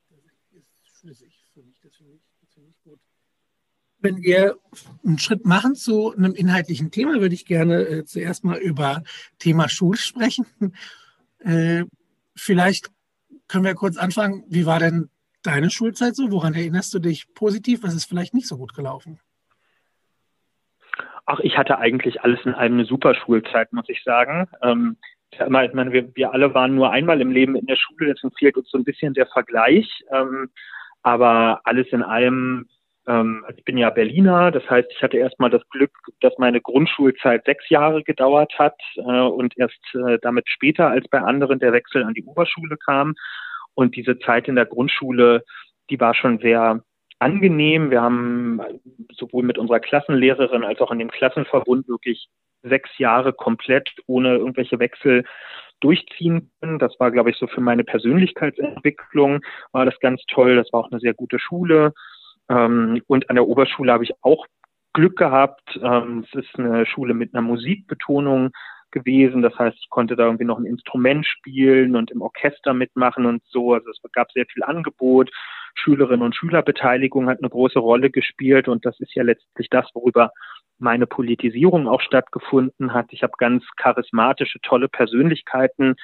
[0.10, 3.00] Das ist schlüssig für mich, das finde ich, das finde ich gut.
[4.06, 4.58] Wenn wir
[5.04, 9.02] einen Schritt machen zu einem inhaltlichen Thema, würde ich gerne äh, zuerst mal über
[9.40, 10.46] Thema Schule sprechen.
[11.40, 11.86] Äh,
[12.36, 12.92] vielleicht
[13.48, 14.44] können wir kurz anfangen.
[14.48, 15.10] Wie war denn
[15.42, 16.32] deine Schulzeit so?
[16.32, 17.82] Woran erinnerst du dich positiv?
[17.82, 19.20] Was ist vielleicht nicht so gut gelaufen?
[21.26, 24.48] Ach, ich hatte eigentlich alles in allem eine super Schulzeit, muss ich sagen.
[24.62, 24.98] Ähm,
[25.32, 28.56] ich meine, wir, wir alle waren nur einmal im Leben in der Schule, deswegen fehlt
[28.56, 29.88] uns so ein bisschen der Vergleich.
[30.12, 30.52] Ähm,
[31.02, 32.68] aber alles in allem
[33.08, 35.92] ähm, also ich bin ja Berliner, das heißt, ich hatte erstmal das Glück,
[36.22, 41.20] dass meine Grundschulzeit sechs Jahre gedauert hat äh, und erst äh, damit später als bei
[41.20, 43.16] anderen der Wechsel an die Oberschule kam.
[43.76, 45.44] Und diese Zeit in der Grundschule,
[45.90, 46.82] die war schon sehr
[47.20, 47.92] angenehm.
[47.92, 48.62] Wir haben
[49.12, 52.28] sowohl mit unserer Klassenlehrerin als auch in dem Klassenverbund wirklich
[52.64, 55.26] sechs Jahre komplett ohne irgendwelche Wechsel
[55.82, 56.80] durchziehen können.
[56.80, 59.42] Das war, glaube ich, so für meine Persönlichkeitsentwicklung
[59.72, 60.56] war das ganz toll.
[60.56, 61.94] Das war auch eine sehr gute Schule.
[62.50, 64.46] Ähm, und an der Oberschule habe ich auch
[64.94, 65.80] Glück gehabt.
[65.82, 68.52] Ähm, es ist eine Schule mit einer Musikbetonung
[68.92, 69.42] gewesen.
[69.42, 73.44] Das heißt, ich konnte da irgendwie noch ein Instrument spielen und im Orchester mitmachen und
[73.46, 73.74] so.
[73.74, 75.30] Also es gab sehr viel Angebot.
[75.76, 80.32] Schülerinnen und Schülerbeteiligung hat eine große Rolle gespielt und das ist ja letztlich das, worüber
[80.78, 83.08] meine Politisierung auch stattgefunden hat.
[83.10, 85.96] Ich habe ganz charismatische, tolle Persönlichkeiten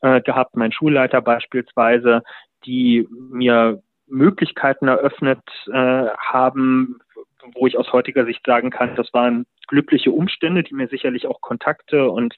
[0.00, 2.22] äh, gehabt, mein Schulleiter beispielsweise,
[2.64, 5.42] die mir Möglichkeiten eröffnet
[5.72, 7.00] äh, haben,
[7.54, 11.40] wo ich aus heutiger Sicht sagen kann, das waren glückliche Umstände, die mir sicherlich auch
[11.40, 12.34] Kontakte und,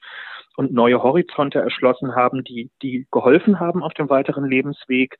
[0.55, 5.17] und neue Horizonte erschlossen haben, die, die geholfen haben auf dem weiteren Lebensweg.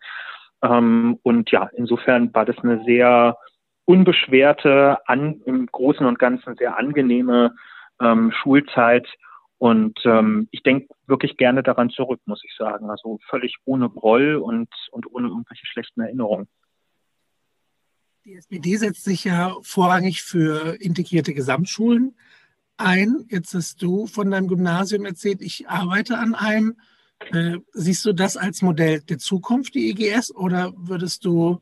[0.61, 3.37] Ähm, und ja, insofern war das eine sehr
[3.85, 7.55] unbeschwerte, an, im Großen und Ganzen sehr angenehme
[8.01, 9.07] ähm, Schulzeit.
[9.61, 12.89] Und ähm, ich denke wirklich gerne daran zurück, muss ich sagen.
[12.89, 16.47] Also völlig ohne Groll und, und ohne irgendwelche schlechten Erinnerungen.
[18.25, 22.15] Die SPD setzt sich ja vorrangig für integrierte Gesamtschulen
[22.77, 23.27] ein.
[23.29, 26.77] Jetzt hast du von deinem Gymnasium erzählt, ich arbeite an einem.
[27.31, 31.61] Äh, siehst du das als Modell der Zukunft, die EGS, oder würdest du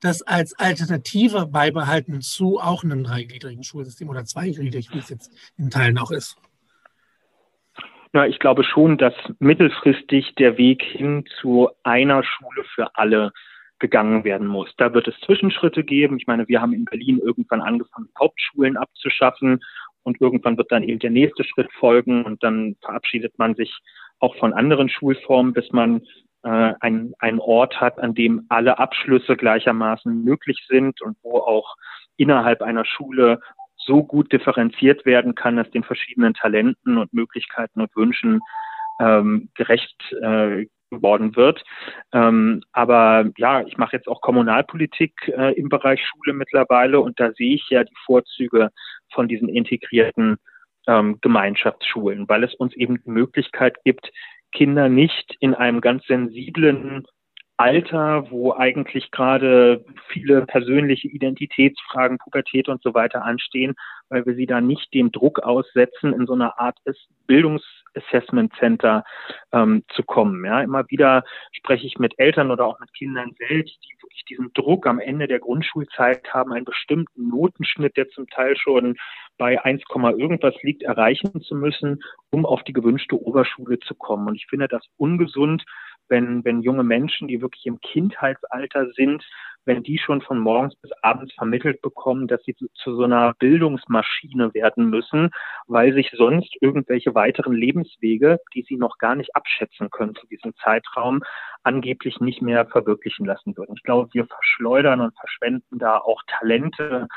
[0.00, 5.70] das als Alternative beibehalten zu auch einem dreigliedrigen Schulsystem oder zweigliedrig, wie es jetzt in
[5.70, 6.36] Teilen auch ist?
[8.16, 13.30] Ja, ich glaube schon, dass mittelfristig der Weg hin zu einer Schule für alle
[13.78, 14.72] gegangen werden muss.
[14.78, 16.16] Da wird es Zwischenschritte geben.
[16.18, 19.62] Ich meine, wir haben in Berlin irgendwann angefangen, Hauptschulen abzuschaffen
[20.02, 23.80] und irgendwann wird dann eben der nächste Schritt folgen und dann verabschiedet man sich
[24.18, 26.00] auch von anderen Schulformen, bis man
[26.42, 31.76] äh, ein, einen Ort hat, an dem alle Abschlüsse gleichermaßen möglich sind und wo auch
[32.16, 33.40] innerhalb einer Schule
[33.86, 38.40] so gut differenziert werden kann, dass den verschiedenen Talenten und Möglichkeiten und Wünschen
[39.00, 41.64] ähm, gerecht äh, geworden wird.
[42.12, 47.32] Ähm, aber ja, ich mache jetzt auch Kommunalpolitik äh, im Bereich Schule mittlerweile und da
[47.32, 48.70] sehe ich ja die Vorzüge
[49.12, 50.36] von diesen integrierten
[50.86, 54.12] ähm, Gemeinschaftsschulen, weil es uns eben die Möglichkeit gibt,
[54.52, 57.04] Kinder nicht in einem ganz sensiblen
[57.58, 63.74] Alter, wo eigentlich gerade viele persönliche Identitätsfragen, Pubertät und so weiter anstehen,
[64.10, 66.78] weil wir sie da nicht dem Druck aussetzen, in so einer Art
[67.26, 69.04] Bildungsassessment Center
[69.52, 70.44] ähm, zu kommen.
[70.44, 74.52] Ja, immer wieder spreche ich mit Eltern oder auch mit Kindern selbst, die wirklich diesen
[74.52, 78.96] Druck am Ende der Grundschulzeit haben, einen bestimmten Notenschnitt, der zum Teil schon
[79.38, 79.82] bei 1,
[80.18, 84.28] irgendwas liegt, erreichen zu müssen, um auf die gewünschte Oberschule zu kommen.
[84.28, 85.64] Und ich finde das ungesund,
[86.08, 89.24] wenn, wenn junge Menschen, die wirklich im Kindheitsalter sind,
[89.66, 93.34] wenn die schon von morgens bis abends vermittelt bekommen, dass sie zu, zu, so einer
[93.34, 95.30] Bildungsmaschine werden müssen,
[95.66, 100.54] weil sich sonst irgendwelche weiteren Lebenswege, die sie noch gar nicht abschätzen können zu diesem
[100.62, 101.22] Zeitraum,
[101.64, 103.74] angeblich nicht mehr verwirklichen lassen würden.
[103.76, 107.08] Ich glaube, wir verschleudern und verschwenden da auch Talente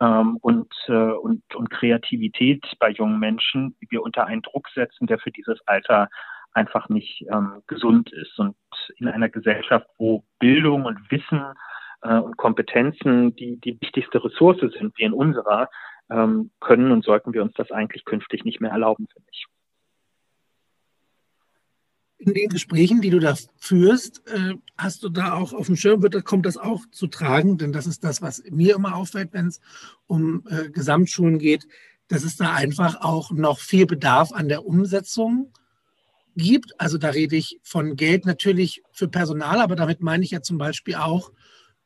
[0.00, 5.06] ähm, und, äh, und, und Kreativität bei jungen Menschen, die wir unter einen Druck setzen,
[5.06, 6.08] der für dieses Alter
[6.54, 8.38] einfach nicht ähm, gesund ist.
[8.38, 8.56] Und
[8.96, 11.42] in einer Gesellschaft, wo Bildung und Wissen
[12.02, 15.68] äh, und Kompetenzen die, die wichtigste Ressource sind, wie in unserer,
[16.10, 19.46] ähm, können und sollten wir uns das eigentlich künftig nicht mehr erlauben, finde ich.
[22.18, 26.02] In den Gesprächen, die du da führst, äh, hast du da auch auf dem Schirm,
[26.02, 29.48] wird, kommt das auch zu tragen, denn das ist das, was mir immer auffällt, wenn
[29.48, 29.60] es
[30.06, 31.66] um äh, Gesamtschulen geht,
[32.08, 35.52] dass es da einfach auch noch viel Bedarf an der Umsetzung
[36.36, 36.78] gibt.
[36.80, 40.58] Also da rede ich von Geld natürlich für Personal, aber damit meine ich ja zum
[40.58, 41.30] Beispiel auch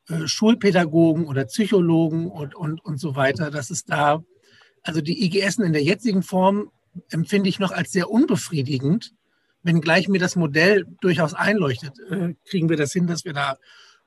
[0.09, 3.51] äh, Schulpädagogen oder Psychologen und, und, und so weiter.
[3.51, 4.23] Das ist da,
[4.83, 6.71] also die IGS in der jetzigen Form
[7.11, 9.13] empfinde ich noch als sehr unbefriedigend,
[9.63, 11.99] wenngleich mir das Modell durchaus einleuchtet.
[12.11, 13.57] Äh, kriegen wir das hin, dass wir da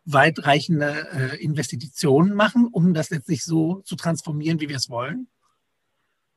[0.06, 5.28] weitreichende äh, Investitionen machen, um das letztlich so zu transformieren, wie wir es wollen?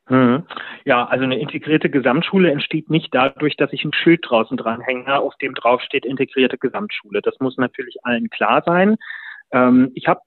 [0.08, 0.44] Mhm.
[0.84, 5.34] Ja, also eine integrierte Gesamtschule entsteht nicht dadurch, dass ich ein Schild draußen dranhänge, auf
[5.36, 7.22] dem draufsteht integrierte Gesamtschule.
[7.22, 8.96] Das muss natürlich allen klar sein.
[9.50, 10.20] Ähm, ich habe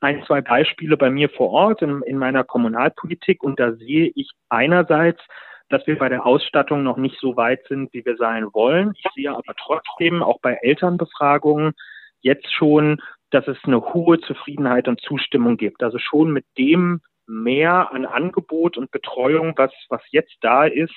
[0.00, 4.30] ein, zwei Beispiele bei mir vor Ort in, in meiner Kommunalpolitik und da sehe ich
[4.48, 5.20] einerseits,
[5.68, 8.92] dass wir bei der Ausstattung noch nicht so weit sind, wie wir sein wollen.
[8.94, 11.72] Ich sehe aber trotzdem auch bei Elternbefragungen
[12.20, 15.82] jetzt schon, dass es eine hohe Zufriedenheit und Zustimmung gibt.
[15.82, 20.94] Also schon mit dem, mehr an Angebot und Betreuung, was, was jetzt da ist,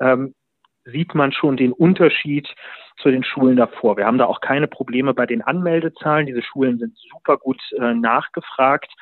[0.00, 0.34] ähm,
[0.84, 2.48] sieht man schon den Unterschied
[2.98, 3.96] zu den Schulen davor.
[3.96, 6.26] Wir haben da auch keine Probleme bei den Anmeldezahlen.
[6.26, 8.92] Diese Schulen sind super gut äh, nachgefragt.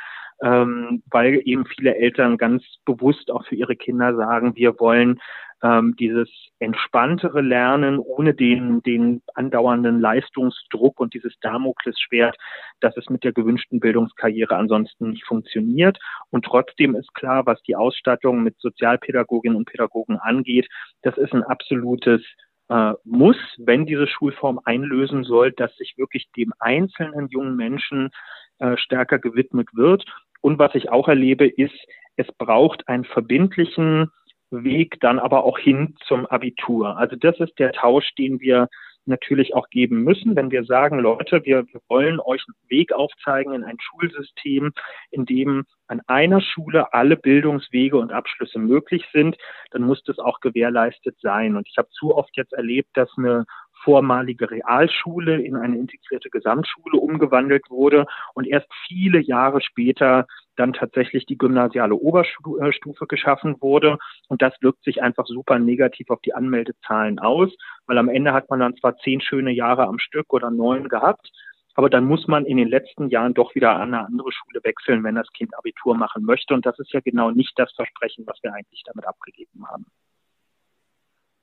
[0.43, 5.21] Ähm, weil eben viele Eltern ganz bewusst auch für ihre Kinder sagen, wir wollen
[5.63, 6.29] ähm, dieses
[6.61, 12.37] entspanntere Lernen ohne den, den andauernden Leistungsdruck und dieses Damoklesschwert,
[12.81, 15.99] dass es mit der gewünschten Bildungskarriere ansonsten nicht funktioniert.
[16.31, 20.69] Und trotzdem ist klar, was die Ausstattung mit Sozialpädagoginnen und Pädagogen angeht,
[21.03, 22.23] das ist ein absolutes
[22.69, 28.11] äh, muss, wenn diese Schulform einlösen soll, dass sich wirklich dem einzelnen jungen Menschen
[28.59, 30.05] äh, stärker gewidmet wird.
[30.41, 31.75] Und was ich auch erlebe, ist,
[32.17, 34.11] es braucht einen verbindlichen
[34.51, 36.97] Weg dann aber auch hin zum Abitur.
[36.97, 38.69] Also das ist der Tausch, den wir
[39.09, 43.55] natürlich auch geben müssen, wenn wir sagen, Leute, wir, wir wollen euch einen Weg aufzeigen
[43.55, 44.73] in ein Schulsystem,
[45.11, 49.37] in dem an einer Schule alle Bildungswege und Abschlüsse möglich sind,
[49.71, 51.57] dann muss das auch gewährleistet sein.
[51.57, 53.47] Und ich habe zu oft jetzt erlebt, dass eine
[53.89, 61.25] vormalige Realschule in eine integrierte Gesamtschule umgewandelt wurde und erst viele Jahre später dann tatsächlich
[61.25, 63.97] die gymnasiale Oberstufe geschaffen wurde.
[64.29, 68.51] Und das wirkt sich einfach super negativ auf die Anmeldezahlen aus, weil am Ende hat
[68.51, 71.31] man dann zwar zehn schöne Jahre am Stück oder neun gehabt,
[71.75, 75.03] aber dann muss man in den letzten Jahren doch wieder an eine andere Schule wechseln,
[75.03, 76.53] wenn das Kind Abitur machen möchte.
[76.53, 79.87] Und das ist ja genau nicht das Versprechen, was wir eigentlich damit abgegeben haben.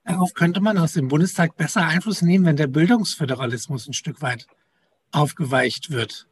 [0.05, 4.45] Darauf könnte man aus dem Bundestag besser Einfluss nehmen, wenn der Bildungsföderalismus ein Stück weit
[5.11, 6.27] aufgeweicht wird.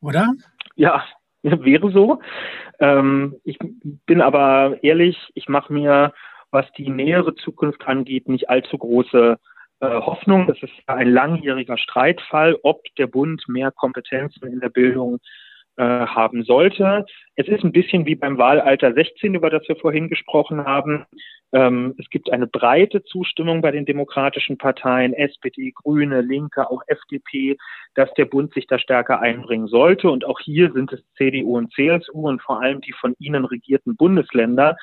[0.00, 0.32] Oder?
[0.76, 1.04] Ja,
[1.42, 2.20] wäre so.
[2.78, 3.58] Ähm, ich
[4.06, 6.14] bin aber ehrlich, ich mache mir,
[6.50, 9.38] was die nähere Zukunft angeht, nicht allzu große
[9.80, 10.46] äh, Hoffnung.
[10.46, 15.18] Das ist ein langjähriger Streitfall, ob der Bund mehr Kompetenzen in der Bildung äh,
[15.84, 17.06] haben sollte.
[17.36, 21.06] Es ist ein bisschen wie beim Wahlalter 16, über das wir vorhin gesprochen haben.
[21.52, 27.56] Ähm, es gibt eine breite Zustimmung bei den demokratischen Parteien, SPD, Grüne, Linke, auch FDP,
[27.94, 30.10] dass der Bund sich da stärker einbringen sollte.
[30.10, 33.96] Und auch hier sind es CDU und CSU und vor allem die von ihnen regierten
[33.96, 34.76] Bundesländer,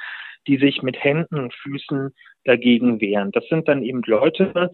[0.48, 3.32] die sich mit Händen und Füßen dagegen wehren.
[3.32, 4.72] Das sind dann eben Leute,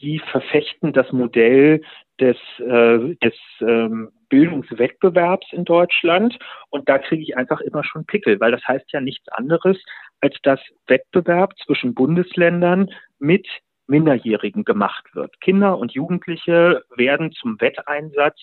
[0.00, 1.80] die verfechten das Modell
[2.20, 6.38] des, äh, des ähm, Bildungswettbewerbs in Deutschland.
[6.70, 9.78] Und da kriege ich einfach immer schon Pickel, weil das heißt ja nichts anderes,
[10.20, 13.46] als dass Wettbewerb zwischen Bundesländern mit
[13.86, 15.40] Minderjährigen gemacht wird.
[15.40, 18.38] Kinder und Jugendliche werden zum Wetteinsatz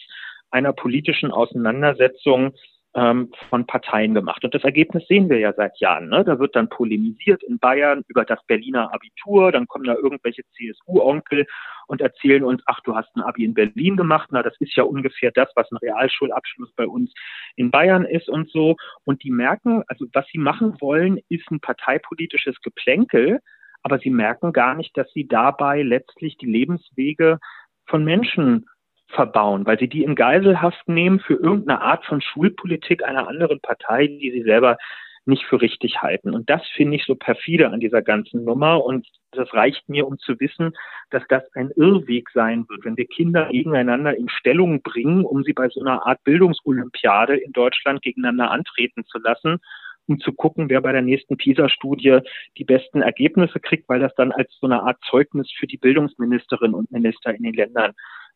[0.52, 2.54] einer politischen Auseinandersetzung
[2.96, 4.44] ähm, von Parteien gemacht.
[4.44, 6.10] Und das Ergebnis sehen wir ja seit Jahren.
[6.10, 6.24] Ne?
[6.24, 11.48] Da wird dann polemisiert in Bayern über das Berliner Abitur, dann kommen da irgendwelche CSU-Onkel
[11.88, 14.84] und erzählen uns, ach, du hast ein Abi in Berlin gemacht, na, das ist ja
[14.84, 17.12] ungefähr das, was ein Realschulabschluss bei uns
[17.56, 18.76] in Bayern ist und so.
[19.06, 23.40] Und die merken, also was sie machen wollen, ist ein parteipolitisches Geplänkel,
[23.82, 27.40] aber sie merken gar nicht, dass sie dabei letztlich die Lebenswege
[27.86, 28.66] von Menschen
[29.14, 34.08] verbauen, weil sie die in Geiselhaft nehmen für irgendeine Art von Schulpolitik einer anderen Partei,
[34.08, 34.78] die sie selber
[35.26, 36.34] nicht für richtig halten.
[36.34, 38.84] Und das finde ich so perfide an dieser ganzen Nummer.
[38.84, 40.74] Und das reicht mir, um zu wissen,
[41.12, 45.54] dass das ein Irrweg sein wird, wenn wir Kinder gegeneinander in Stellung bringen, um sie
[45.54, 49.60] bei so einer Art Bildungsolympiade in Deutschland gegeneinander antreten zu lassen,
[50.08, 52.20] um zu gucken, wer bei der nächsten PISA-Studie
[52.58, 56.76] die besten Ergebnisse kriegt, weil das dann als so eine Art Zeugnis für die Bildungsministerinnen
[56.76, 57.94] und Minister in den Ländern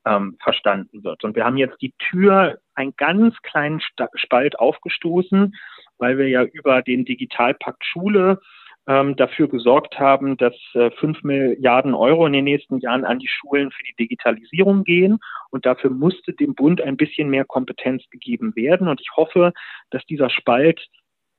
[0.08, 1.24] ähm, verstanden wird.
[1.24, 3.82] Und wir haben jetzt die Tür einen ganz kleinen
[4.16, 5.56] Spalt aufgestoßen,
[5.98, 8.40] weil wir ja über den Digitalpakt Schule
[8.88, 13.28] ähm, dafür gesorgt haben, dass äh, 5 Milliarden Euro in den nächsten Jahren an die
[13.28, 15.20] Schulen für die Digitalisierung gehen.
[15.50, 18.88] Und dafür musste dem Bund ein bisschen mehr Kompetenz gegeben werden.
[18.88, 19.52] Und ich hoffe,
[19.90, 20.88] dass dieser Spalt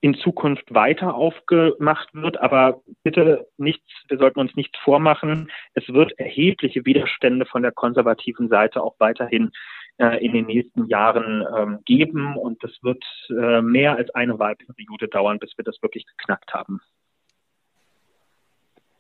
[0.00, 2.40] in Zukunft weiter aufgemacht wird.
[2.40, 5.50] Aber bitte nichts, wir sollten uns nichts vormachen.
[5.74, 9.50] Es wird erhebliche Widerstände von der konservativen Seite auch weiterhin
[9.98, 12.37] äh, in den nächsten Jahren ähm, geben.
[12.37, 16.80] Und es wird äh, mehr als eine Wahlperiode dauern, bis wir das wirklich geknackt haben.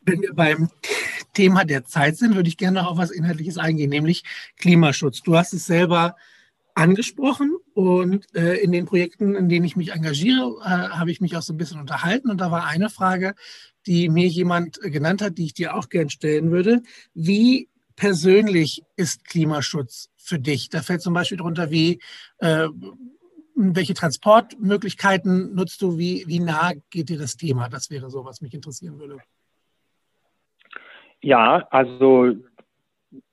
[0.02, 0.70] Wenn wir beim
[1.34, 4.24] Thema der Zeit sind, würde ich gerne noch auf was Inhaltliches eingehen, nämlich
[4.58, 5.22] Klimaschutz.
[5.22, 6.16] Du hast es selber
[6.78, 11.36] angesprochen und äh, in den Projekten, in denen ich mich engagiere, äh, habe ich mich
[11.36, 13.34] auch so ein bisschen unterhalten und da war eine Frage,
[13.86, 16.82] die mir jemand genannt hat, die ich dir auch gern stellen würde.
[17.14, 20.68] Wie persönlich ist Klimaschutz für dich?
[20.68, 22.00] Da fällt zum Beispiel darunter, wie
[22.38, 22.68] äh,
[23.56, 25.98] welche Transportmöglichkeiten nutzt du?
[25.98, 27.68] Wie, wie nah geht dir das Thema?
[27.68, 29.18] Das wäre so, was mich interessieren würde.
[31.20, 32.36] Ja, also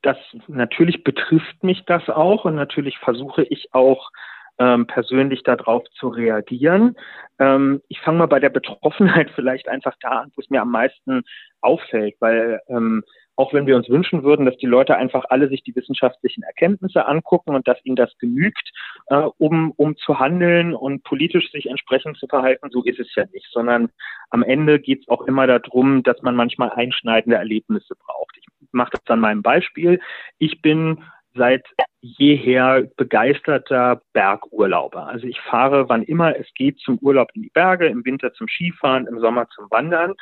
[0.02, 0.16] das
[0.48, 4.10] natürlich betrifft mich das auch und natürlich versuche ich auch
[4.58, 6.96] ähm, persönlich darauf zu reagieren.
[7.38, 10.70] Ähm, ich fange mal bei der Betroffenheit vielleicht einfach da an, wo es mir am
[10.70, 11.24] meisten
[11.60, 13.04] auffällt, weil ähm,
[13.38, 17.06] auch wenn wir uns wünschen würden, dass die Leute einfach alle sich die wissenschaftlichen Erkenntnisse
[17.06, 18.70] angucken und dass ihnen das genügt,
[19.08, 23.24] äh, um, um zu handeln und politisch sich entsprechend zu verhalten, so ist es ja
[23.32, 23.90] nicht, sondern
[24.30, 28.36] am Ende geht es auch immer darum, dass man manchmal einschneidende Erlebnisse braucht.
[28.38, 28.46] Ich
[28.76, 30.00] mache das an meinem Beispiel.
[30.38, 31.02] Ich bin
[31.34, 31.64] seit
[32.00, 35.06] jeher begeisterter Bergurlauber.
[35.06, 38.48] Also ich fahre, wann immer es geht, zum Urlaub in die Berge, im Winter zum
[38.48, 40.14] Skifahren, im Sommer zum Wandern.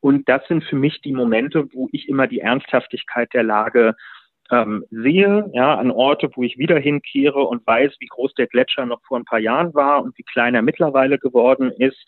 [0.00, 3.94] Und das sind für mich die Momente, wo ich immer die Ernsthaftigkeit der Lage
[4.50, 8.86] ähm, sehe, ja, an Orte, wo ich wieder hinkehre und weiß, wie groß der Gletscher
[8.86, 11.98] noch vor ein paar Jahren war und wie klein er mittlerweile geworden ist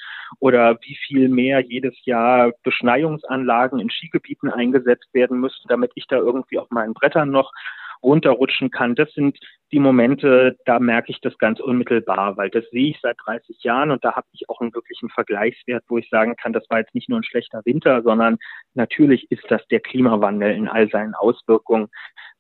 [0.40, 6.16] oder wie viel mehr jedes Jahr Beschneiungsanlagen in Skigebieten eingesetzt werden müssen, damit ich da
[6.16, 7.53] irgendwie auf meinen Brettern noch
[8.03, 8.94] runterrutschen kann.
[8.94, 9.38] Das sind
[9.72, 13.90] die Momente, da merke ich das ganz unmittelbar, weil das sehe ich seit 30 Jahren
[13.90, 16.94] und da habe ich auch einen wirklichen Vergleichswert, wo ich sagen kann, das war jetzt
[16.94, 18.36] nicht nur ein schlechter Winter, sondern
[18.74, 21.88] natürlich ist das der Klimawandel in all seinen Auswirkungen,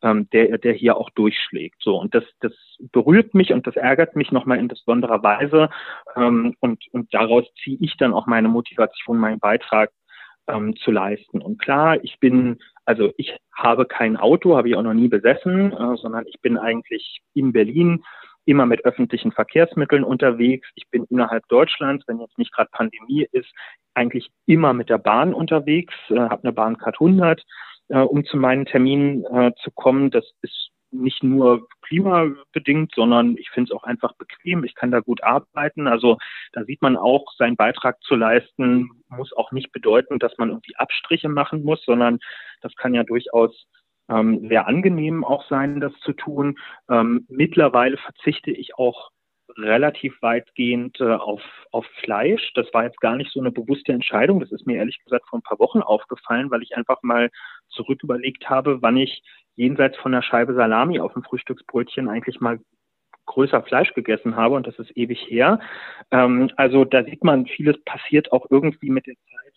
[0.02, 1.76] ähm, der, der hier auch durchschlägt.
[1.80, 2.52] So und das, das
[2.92, 5.70] berührt mich und das ärgert mich nochmal in besonderer Weise
[6.16, 9.90] ähm, und, und daraus ziehe ich dann auch meine Motivation, meinen Beitrag
[10.48, 11.40] ähm, zu leisten.
[11.40, 15.72] Und klar, ich bin, also ich habe kein Auto, habe ich auch noch nie besessen,
[15.72, 18.02] äh, sondern ich bin eigentlich in Berlin
[18.44, 20.68] immer mit öffentlichen Verkehrsmitteln unterwegs.
[20.74, 23.52] Ich bin innerhalb Deutschlands, wenn jetzt nicht gerade Pandemie ist,
[23.94, 27.42] eigentlich immer mit der Bahn unterwegs, äh, habe eine Bahncard 100,
[27.88, 30.10] äh, um zu meinen Terminen äh, zu kommen.
[30.10, 34.64] Das ist nicht nur klimabedingt, sondern ich finde es auch einfach bequem.
[34.64, 35.86] Ich kann da gut arbeiten.
[35.86, 36.18] Also
[36.52, 40.76] da sieht man auch, seinen Beitrag zu leisten, muss auch nicht bedeuten, dass man irgendwie
[40.76, 42.18] Abstriche machen muss, sondern
[42.60, 43.66] das kann ja durchaus
[44.08, 46.58] ähm, sehr angenehm auch sein, das zu tun.
[46.90, 49.10] Ähm, mittlerweile verzichte ich auch
[49.58, 52.52] relativ weitgehend äh, auf, auf Fleisch.
[52.54, 54.40] Das war jetzt gar nicht so eine bewusste Entscheidung.
[54.40, 57.30] Das ist mir ehrlich gesagt vor ein paar Wochen aufgefallen, weil ich einfach mal
[57.68, 59.22] zurück überlegt habe, wann ich
[59.54, 62.58] jenseits von einer Scheibe Salami auf dem Frühstücksbrötchen eigentlich mal
[63.26, 65.60] größer Fleisch gegessen habe und das ist ewig her.
[66.10, 69.54] Ähm, also da sieht man, vieles passiert auch irgendwie mit der Zeit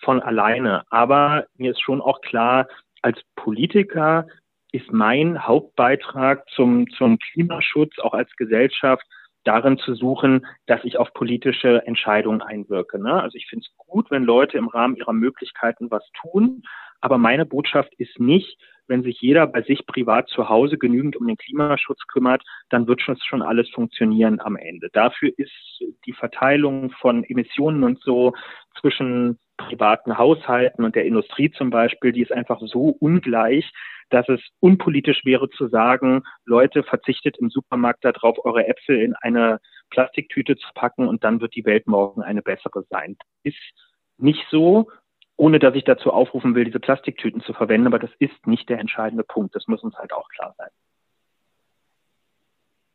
[0.00, 0.84] von alleine.
[0.90, 2.68] Aber mir ist schon auch klar,
[3.02, 4.26] als Politiker
[4.72, 9.04] ist mein Hauptbeitrag zum, zum Klimaschutz auch als Gesellschaft
[9.44, 12.98] darin zu suchen, dass ich auf politische Entscheidungen einwirke.
[12.98, 13.22] Ne?
[13.22, 16.62] Also ich finde es gut, wenn Leute im Rahmen ihrer Möglichkeiten was tun.
[17.00, 18.58] Aber meine Botschaft ist nicht,
[18.88, 23.02] wenn sich jeder bei sich privat zu Hause genügend um den Klimaschutz kümmert, dann wird
[23.02, 24.88] schon alles funktionieren am Ende.
[24.92, 25.52] Dafür ist
[26.06, 28.32] die Verteilung von Emissionen und so
[28.80, 33.70] zwischen privaten Haushalten und der Industrie zum Beispiel, die ist einfach so ungleich,
[34.10, 39.60] dass es unpolitisch wäre zu sagen, Leute, verzichtet im Supermarkt darauf, eure Äpfel in eine
[39.90, 43.16] Plastiktüte zu packen und dann wird die Welt morgen eine bessere sein.
[43.42, 43.56] Ist
[44.16, 44.90] nicht so,
[45.38, 48.80] ohne dass ich dazu aufrufen will, diese Plastiktüten zu verwenden, aber das ist nicht der
[48.80, 49.54] entscheidende Punkt.
[49.54, 50.68] Das muss uns halt auch klar sein.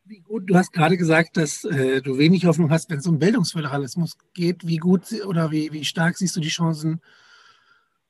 [0.05, 3.19] Wie gut, du hast gerade gesagt, dass äh, du wenig Hoffnung hast, wenn es um
[3.19, 4.67] Bildungsföderalismus geht.
[4.67, 6.99] Wie gut oder wie, wie stark siehst du die Chancen,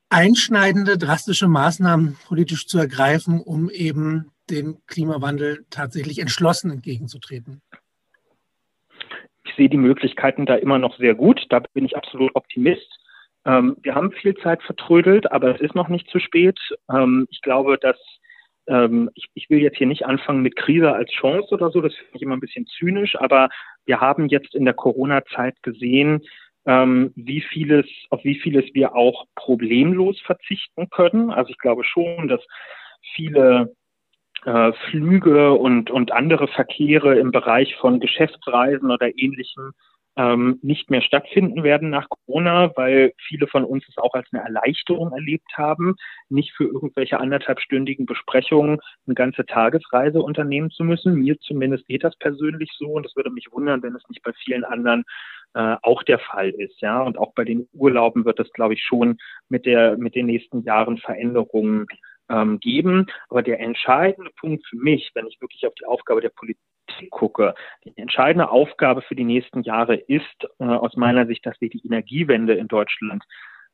[0.10, 7.62] einschneidende, drastische Maßnahmen politisch zu ergreifen, um eben dem Klimawandel tatsächlich entschlossen entgegenzutreten?
[9.46, 11.46] Ich sehe die Möglichkeiten da immer noch sehr gut.
[11.50, 13.03] Da bin ich absolut Optimist.
[13.46, 16.60] Ähm, wir haben viel Zeit vertrödelt, aber es ist noch nicht zu spät.
[16.92, 17.98] Ähm, ich glaube, dass
[18.68, 21.94] ähm, ich, ich, will jetzt hier nicht anfangen mit Krise als Chance oder so, das
[21.96, 23.50] finde ich immer ein bisschen zynisch, aber
[23.86, 26.22] wir haben jetzt in der Corona-Zeit gesehen,
[26.66, 31.30] ähm, wie vieles, auf wie vieles wir auch problemlos verzichten können.
[31.30, 32.42] Also ich glaube schon, dass
[33.16, 33.76] viele
[34.46, 39.74] äh, Flüge und, und andere Verkehre im Bereich von Geschäftsreisen oder ähnlichem
[40.16, 44.44] ähm, nicht mehr stattfinden werden nach Corona, weil viele von uns es auch als eine
[44.44, 45.96] Erleichterung erlebt haben,
[46.30, 51.16] nicht für irgendwelche anderthalbstündigen Besprechungen eine ganze Tagesreise unternehmen zu müssen.
[51.16, 54.34] Mir zumindest geht das persönlich so und es würde mich wundern, wenn es nicht bei
[54.34, 55.04] vielen anderen
[55.56, 56.82] äh, auch der Fall ist.
[56.82, 59.18] Ja, und auch bei den Urlauben wird es, glaube ich, schon
[59.50, 61.88] mit der mit den nächsten Jahren Veränderungen
[62.34, 63.08] ähm, geben.
[63.30, 66.58] Aber der entscheidende Punkt für mich, wenn ich wirklich auf die Aufgabe der Politik
[67.10, 67.54] gucke,
[67.86, 71.86] die entscheidende Aufgabe für die nächsten Jahre ist äh, aus meiner Sicht, dass wir die
[71.86, 73.24] Energiewende in Deutschland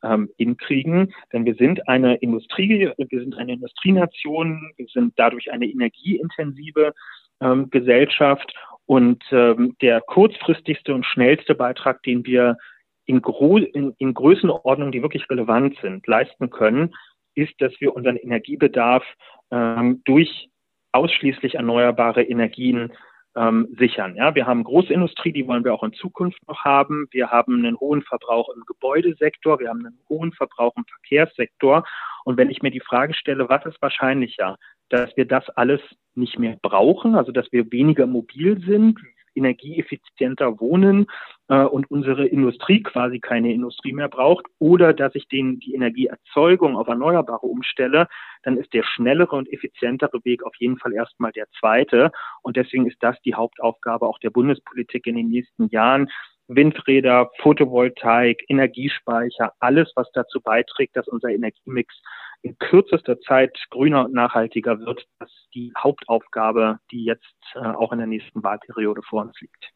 [0.04, 1.14] ähm, hinkriegen.
[1.34, 6.94] Denn wir sind eine Industrie, wir sind eine Industrienation, wir sind dadurch eine energieintensive
[7.42, 8.54] ähm, Gesellschaft
[8.86, 12.58] und ähm, der kurzfristigste und schnellste Beitrag, den wir
[13.06, 16.94] in, Gro in, in Größenordnungen, die wirklich relevant sind, leisten können,
[17.40, 19.04] ist, dass wir unseren Energiebedarf
[19.52, 20.50] ähm, durch
[20.92, 22.92] ausschließlich erneuerbare Energien
[23.36, 24.16] ähm, sichern.
[24.16, 27.08] Ja, wir haben Großindustrie, die wollen wir auch in Zukunft noch haben.
[27.12, 31.86] Wir haben einen hohen Verbrauch im Gebäudesektor, wir haben einen hohen Verbrauch im Verkehrssektor.
[32.26, 34.58] Und wenn ich mir die Frage stelle, was ist wahrscheinlicher,
[34.90, 35.82] dass wir das alles
[36.16, 39.00] nicht mehr brauchen, also dass wir weniger mobil sind,
[39.36, 41.06] energieeffizienter wohnen
[41.50, 46.78] äh, und unsere Industrie quasi keine Industrie mehr braucht oder dass ich den, die Energieerzeugung
[46.78, 48.08] auf Erneuerbare umstelle,
[48.44, 52.12] dann ist der schnellere und effizientere Weg auf jeden Fall erstmal der zweite.
[52.42, 56.10] Und deswegen ist das die Hauptaufgabe auch der Bundespolitik in den nächsten Jahren,
[56.48, 61.94] Windräder, Photovoltaik, Energiespeicher, alles, was dazu beiträgt, dass unser Energiemix
[62.42, 67.92] in kürzester Zeit grüner und nachhaltiger wird, das ist die Hauptaufgabe, die jetzt äh, auch
[67.92, 69.72] in der nächsten Wahlperiode vor uns liegt.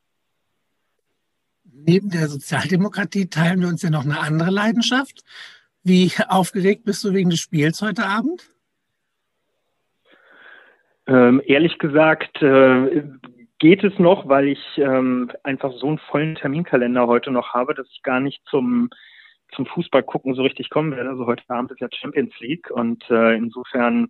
[1.76, 5.24] Neben der Sozialdemokratie teilen wir uns ja noch eine andere Leidenschaft.
[5.84, 8.48] Wie aufgeregt bist du wegen des Spiels heute Abend?
[11.08, 13.04] Ähm, ehrlich gesagt äh,
[13.60, 17.88] geht es noch, weil ich ähm, einfach so einen vollen Terminkalender heute noch habe, dass
[17.92, 18.90] ich gar nicht zum
[19.54, 21.10] zum Fußball gucken so richtig kommen werde.
[21.10, 24.10] Also heute Abend ist ja Champions League und äh, insofern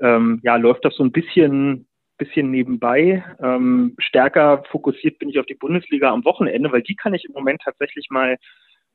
[0.00, 3.24] ähm, ja läuft das so ein bisschen bisschen nebenbei.
[3.42, 7.32] Ähm, stärker fokussiert bin ich auf die Bundesliga am Wochenende, weil die kann ich im
[7.32, 8.36] Moment tatsächlich mal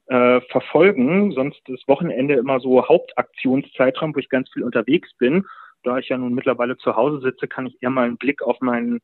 [0.08, 1.32] äh, verfolgen.
[1.32, 5.46] Sonst ist Wochenende immer so Hauptaktionszeitraum, wo ich ganz viel unterwegs bin.
[5.84, 8.60] Da ich ja nun mittlerweile zu Hause sitze, kann ich eher mal einen Blick auf
[8.62, 9.00] meinen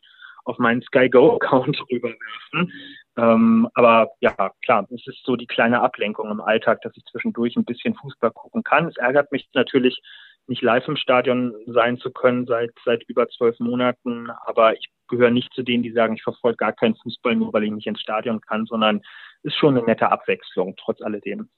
[0.48, 2.72] auf meinen Sky Go Account rüberwerfen.
[3.18, 7.56] Ähm, aber ja, klar, es ist so die kleine Ablenkung im Alltag, dass ich zwischendurch
[7.58, 8.88] ein bisschen Fußball gucken kann.
[8.88, 10.00] Es ärgert mich natürlich,
[10.48, 14.30] nicht live im Stadion sein zu können seit, seit über zwölf Monaten.
[14.46, 17.64] Aber ich gehöre nicht zu denen, die sagen, ich verfolge gar keinen Fußball, nur weil
[17.64, 19.02] ich nicht ins Stadion kann, sondern
[19.44, 21.50] ist schon eine nette Abwechslung, trotz alledem.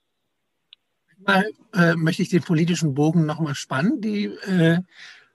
[1.18, 4.00] Mal äh, möchte ich den politischen Bogen nochmal spannen.
[4.00, 4.78] Die äh,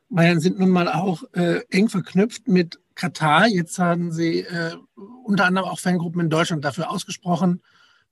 [0.09, 3.47] Bayern sind nun mal auch äh, eng verknüpft mit Katar.
[3.47, 4.75] Jetzt haben sie äh,
[5.23, 7.61] unter anderem auch Fangruppen in Deutschland dafür ausgesprochen,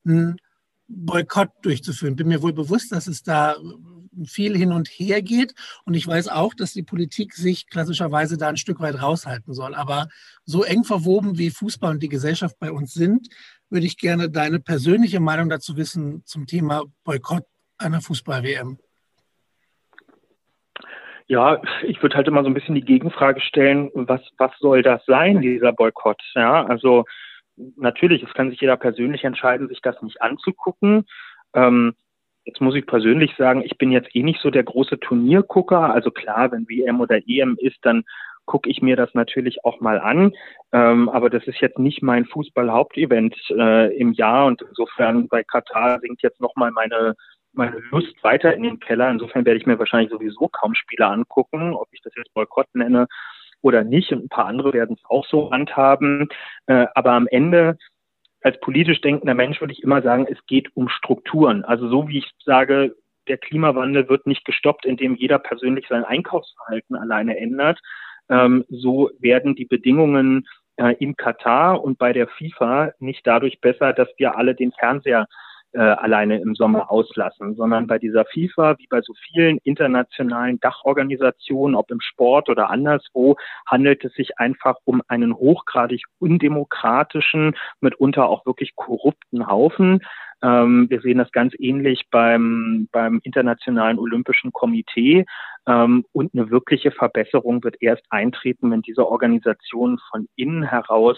[0.05, 0.37] einen
[0.87, 2.15] Boykott durchzuführen.
[2.15, 3.55] Bin mir wohl bewusst, dass es da
[4.25, 5.53] viel hin und her geht.
[5.85, 9.75] Und ich weiß auch, dass die Politik sich klassischerweise da ein Stück weit raushalten soll.
[9.75, 10.07] Aber
[10.45, 13.27] so eng verwoben wie Fußball und die Gesellschaft bei uns sind,
[13.69, 17.43] würde ich gerne deine persönliche Meinung dazu wissen zum Thema Boykott
[17.77, 18.77] einer Fußball-WM.
[21.27, 25.03] Ja, ich würde halt immer so ein bisschen die Gegenfrage stellen, was, was soll das
[25.05, 26.21] sein, dieser Boykott?
[26.35, 27.05] Ja, also
[27.55, 31.05] natürlich, es kann sich jeder persönlich entscheiden, sich das nicht anzugucken.
[31.53, 31.95] Ähm,
[32.45, 35.93] jetzt muss ich persönlich sagen, ich bin jetzt eh nicht so der große Turniergucker.
[35.93, 38.03] Also klar, wenn WM oder EM ist, dann
[38.45, 40.33] gucke ich mir das natürlich auch mal an.
[40.73, 45.99] Ähm, aber das ist jetzt nicht mein Fußball-Hauptevent äh, im Jahr und insofern bei Katar
[45.99, 47.15] sinkt jetzt nochmal meine
[47.53, 49.09] meine Lust weiter in den Keller.
[49.09, 53.07] Insofern werde ich mir wahrscheinlich sowieso kaum Spiele angucken, ob ich das jetzt Boykott nenne
[53.61, 54.11] oder nicht.
[54.11, 56.29] Und ein paar andere werden es auch so handhaben.
[56.65, 57.77] Äh, aber am Ende
[58.43, 61.63] als politisch denkender Mensch würde ich immer sagen, es geht um Strukturen.
[61.63, 62.95] Also so wie ich sage,
[63.27, 67.79] der Klimawandel wird nicht gestoppt, indem jeder persönlich sein Einkaufsverhalten alleine ändert.
[68.29, 73.93] Ähm, so werden die Bedingungen äh, in Katar und bei der FIFA nicht dadurch besser,
[73.93, 75.27] dass wir alle den Fernseher
[75.73, 81.75] äh, alleine im Sommer auslassen, sondern bei dieser FIFA, wie bei so vielen internationalen Dachorganisationen,
[81.75, 88.45] ob im Sport oder anderswo, handelt es sich einfach um einen hochgradig undemokratischen, mitunter auch
[88.45, 90.01] wirklich korrupten Haufen.
[90.43, 95.25] Ähm, wir sehen das ganz ähnlich beim, beim Internationalen Olympischen Komitee.
[95.65, 101.17] Ähm, und eine wirkliche Verbesserung wird erst eintreten, wenn diese Organisationen von innen heraus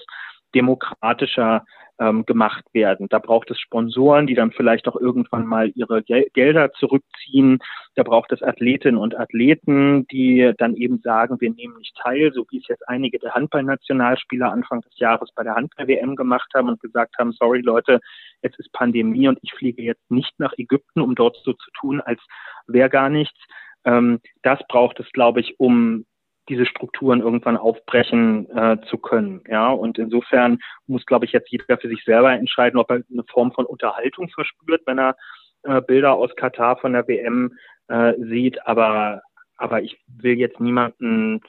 [0.55, 1.65] demokratischer
[1.99, 3.07] ähm, gemacht werden.
[3.09, 7.59] Da braucht es Sponsoren, die dann vielleicht auch irgendwann mal ihre Gel Gelder zurückziehen.
[7.95, 12.45] Da braucht es Athletinnen und Athleten, die dann eben sagen, wir nehmen nicht teil, so
[12.49, 16.81] wie es jetzt einige der Handballnationalspieler Anfang des Jahres bei der Handball-WM gemacht haben und
[16.81, 17.99] gesagt haben, sorry Leute,
[18.41, 22.01] es ist Pandemie und ich fliege jetzt nicht nach Ägypten, um dort so zu tun,
[22.01, 22.21] als
[22.67, 23.39] wäre gar nichts.
[23.85, 26.05] Ähm, das braucht es, glaube ich, um
[26.49, 29.43] diese Strukturen irgendwann aufbrechen äh, zu können.
[29.47, 33.23] Ja, und insofern muss, glaube ich, jetzt jeder für sich selber entscheiden, ob er eine
[33.31, 35.15] Form von Unterhaltung verspürt, wenn er
[35.63, 38.65] äh, Bilder aus Katar von der WM äh, sieht.
[38.67, 39.21] Aber,
[39.57, 41.41] aber ich will jetzt niemanden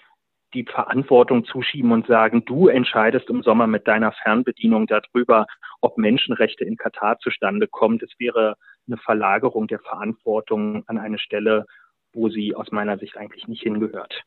[0.55, 5.47] die Verantwortung zuschieben und sagen, du entscheidest im Sommer mit deiner Fernbedienung darüber,
[5.80, 7.99] ob Menschenrechte in Katar zustande kommen.
[7.99, 11.66] Das wäre eine Verlagerung der Verantwortung an eine Stelle,
[12.14, 14.22] wo sie aus meiner Sicht eigentlich nicht hingehört.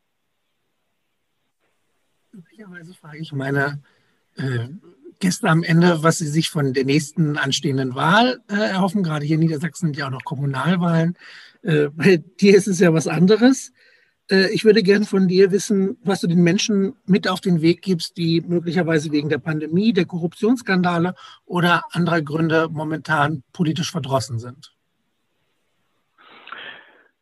[2.32, 3.82] Üblicherweise frage ich meine
[4.38, 4.68] äh,
[5.20, 9.04] Gäste am Ende, was sie sich von der nächsten anstehenden Wahl äh, erhoffen.
[9.04, 11.16] Gerade hier in Niedersachsen sind ja auch noch Kommunalwahlen.
[11.64, 13.74] Äh, bei dir ist es ja was anderes.
[14.30, 17.82] Äh, ich würde gerne von dir wissen, was du den Menschen mit auf den Weg
[17.82, 21.16] gibst, die möglicherweise wegen der Pandemie, der Korruptionsskandale
[21.46, 24.74] oder anderer Gründe momentan politisch verdrossen sind.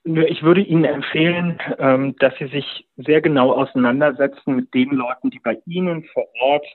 [0.07, 5.39] Ich würde Ihnen empfehlen, ähm, dass Sie sich sehr genau auseinandersetzen mit den Leuten, die
[5.39, 6.65] bei Ihnen vor Ort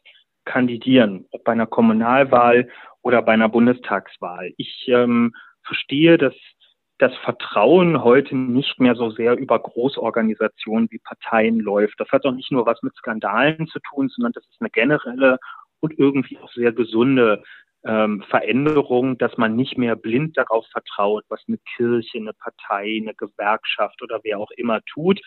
[0.45, 2.68] kandidieren, ob bei einer Kommunalwahl
[3.01, 4.53] oder bei einer Bundestagswahl.
[4.59, 6.35] Ich ähm, verstehe, dass
[6.99, 11.99] das Vertrauen heute nicht mehr so sehr über Großorganisationen wie Parteien läuft.
[12.01, 15.39] Das hat auch nicht nur was mit Skandalen zu tun, sondern das ist eine generelle
[15.80, 17.43] und irgendwie auch sehr gesunde
[17.85, 23.14] ähm, Veränderung, dass man nicht mehr blind darauf vertraut, was eine Kirche, eine Partei, eine
[23.14, 25.20] Gewerkschaft oder wer auch immer tut,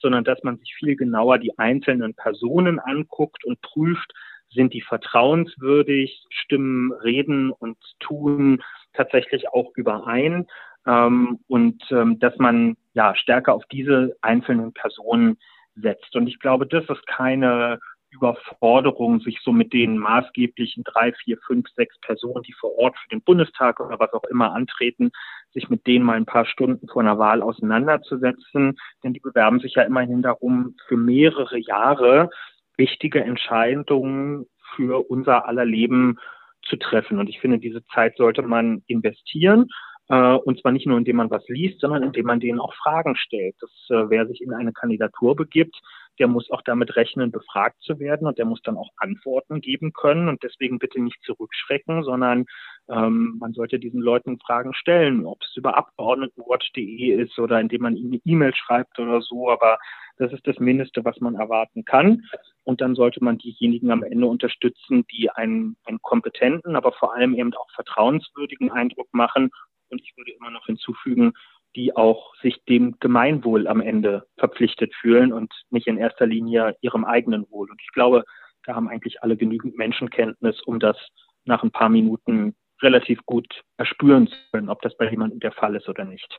[0.00, 4.12] sondern dass man sich viel genauer die einzelnen Personen anguckt und prüft,
[4.50, 10.46] sind die vertrauenswürdig, stimmen Reden und Tun tatsächlich auch überein
[10.86, 15.38] ähm, und ähm, dass man ja stärker auf diese einzelnen Personen
[15.76, 16.14] setzt.
[16.14, 17.78] Und ich glaube, das ist keine
[18.12, 23.08] Überforderung, sich so mit den maßgeblichen drei, vier, fünf, sechs Personen, die vor Ort für
[23.08, 25.10] den Bundestag oder was auch immer antreten,
[25.52, 28.78] sich mit denen mal ein paar Stunden vor einer Wahl auseinanderzusetzen.
[29.02, 32.30] Denn die bewerben sich ja immerhin darum, für mehrere Jahre
[32.76, 36.18] wichtige Entscheidungen für unser aller Leben
[36.62, 37.18] zu treffen.
[37.18, 39.68] Und ich finde, diese Zeit sollte man investieren.
[40.08, 43.16] Äh, und zwar nicht nur, indem man was liest, sondern indem man denen auch Fragen
[43.16, 43.56] stellt.
[43.60, 45.80] Dass äh, wer sich in eine Kandidatur begibt,
[46.18, 49.92] der muss auch damit rechnen, befragt zu werden und der muss dann auch Antworten geben
[49.92, 50.28] können.
[50.28, 52.44] Und deswegen bitte nicht zurückschrecken, sondern
[52.88, 57.96] ähm, man sollte diesen Leuten Fragen stellen, ob es über abgeordnetenwatch.de ist oder indem man
[57.96, 59.50] ihnen eine E-Mail schreibt oder so.
[59.50, 59.78] Aber
[60.18, 62.24] das ist das Mindeste, was man erwarten kann.
[62.64, 67.34] Und dann sollte man diejenigen am Ende unterstützen, die einen, einen kompetenten, aber vor allem
[67.34, 69.50] eben auch vertrauenswürdigen Eindruck machen
[69.92, 71.34] und ich würde immer noch hinzufügen,
[71.76, 77.04] die auch sich dem Gemeinwohl am Ende verpflichtet fühlen und nicht in erster Linie ihrem
[77.04, 77.70] eigenen Wohl.
[77.70, 78.24] Und ich glaube,
[78.64, 80.96] da haben eigentlich alle genügend Menschenkenntnis, um das
[81.44, 85.76] nach ein paar Minuten relativ gut erspüren zu können, ob das bei jemandem der Fall
[85.76, 86.38] ist oder nicht.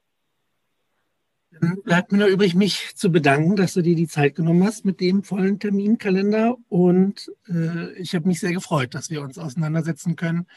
[1.84, 5.00] Bleibt mir nur übrig, mich zu bedanken, dass du dir die Zeit genommen hast mit
[5.00, 6.58] dem vollen Terminkalender.
[6.68, 10.48] Und äh, ich habe mich sehr gefreut, dass wir uns auseinandersetzen können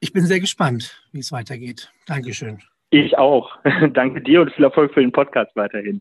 [0.00, 1.90] ich bin sehr gespannt, wie es weitergeht.
[2.06, 2.62] Dankeschön.
[2.96, 3.58] Ich auch.
[3.92, 6.00] Danke dir und viel Erfolg für den Podcast weiterhin.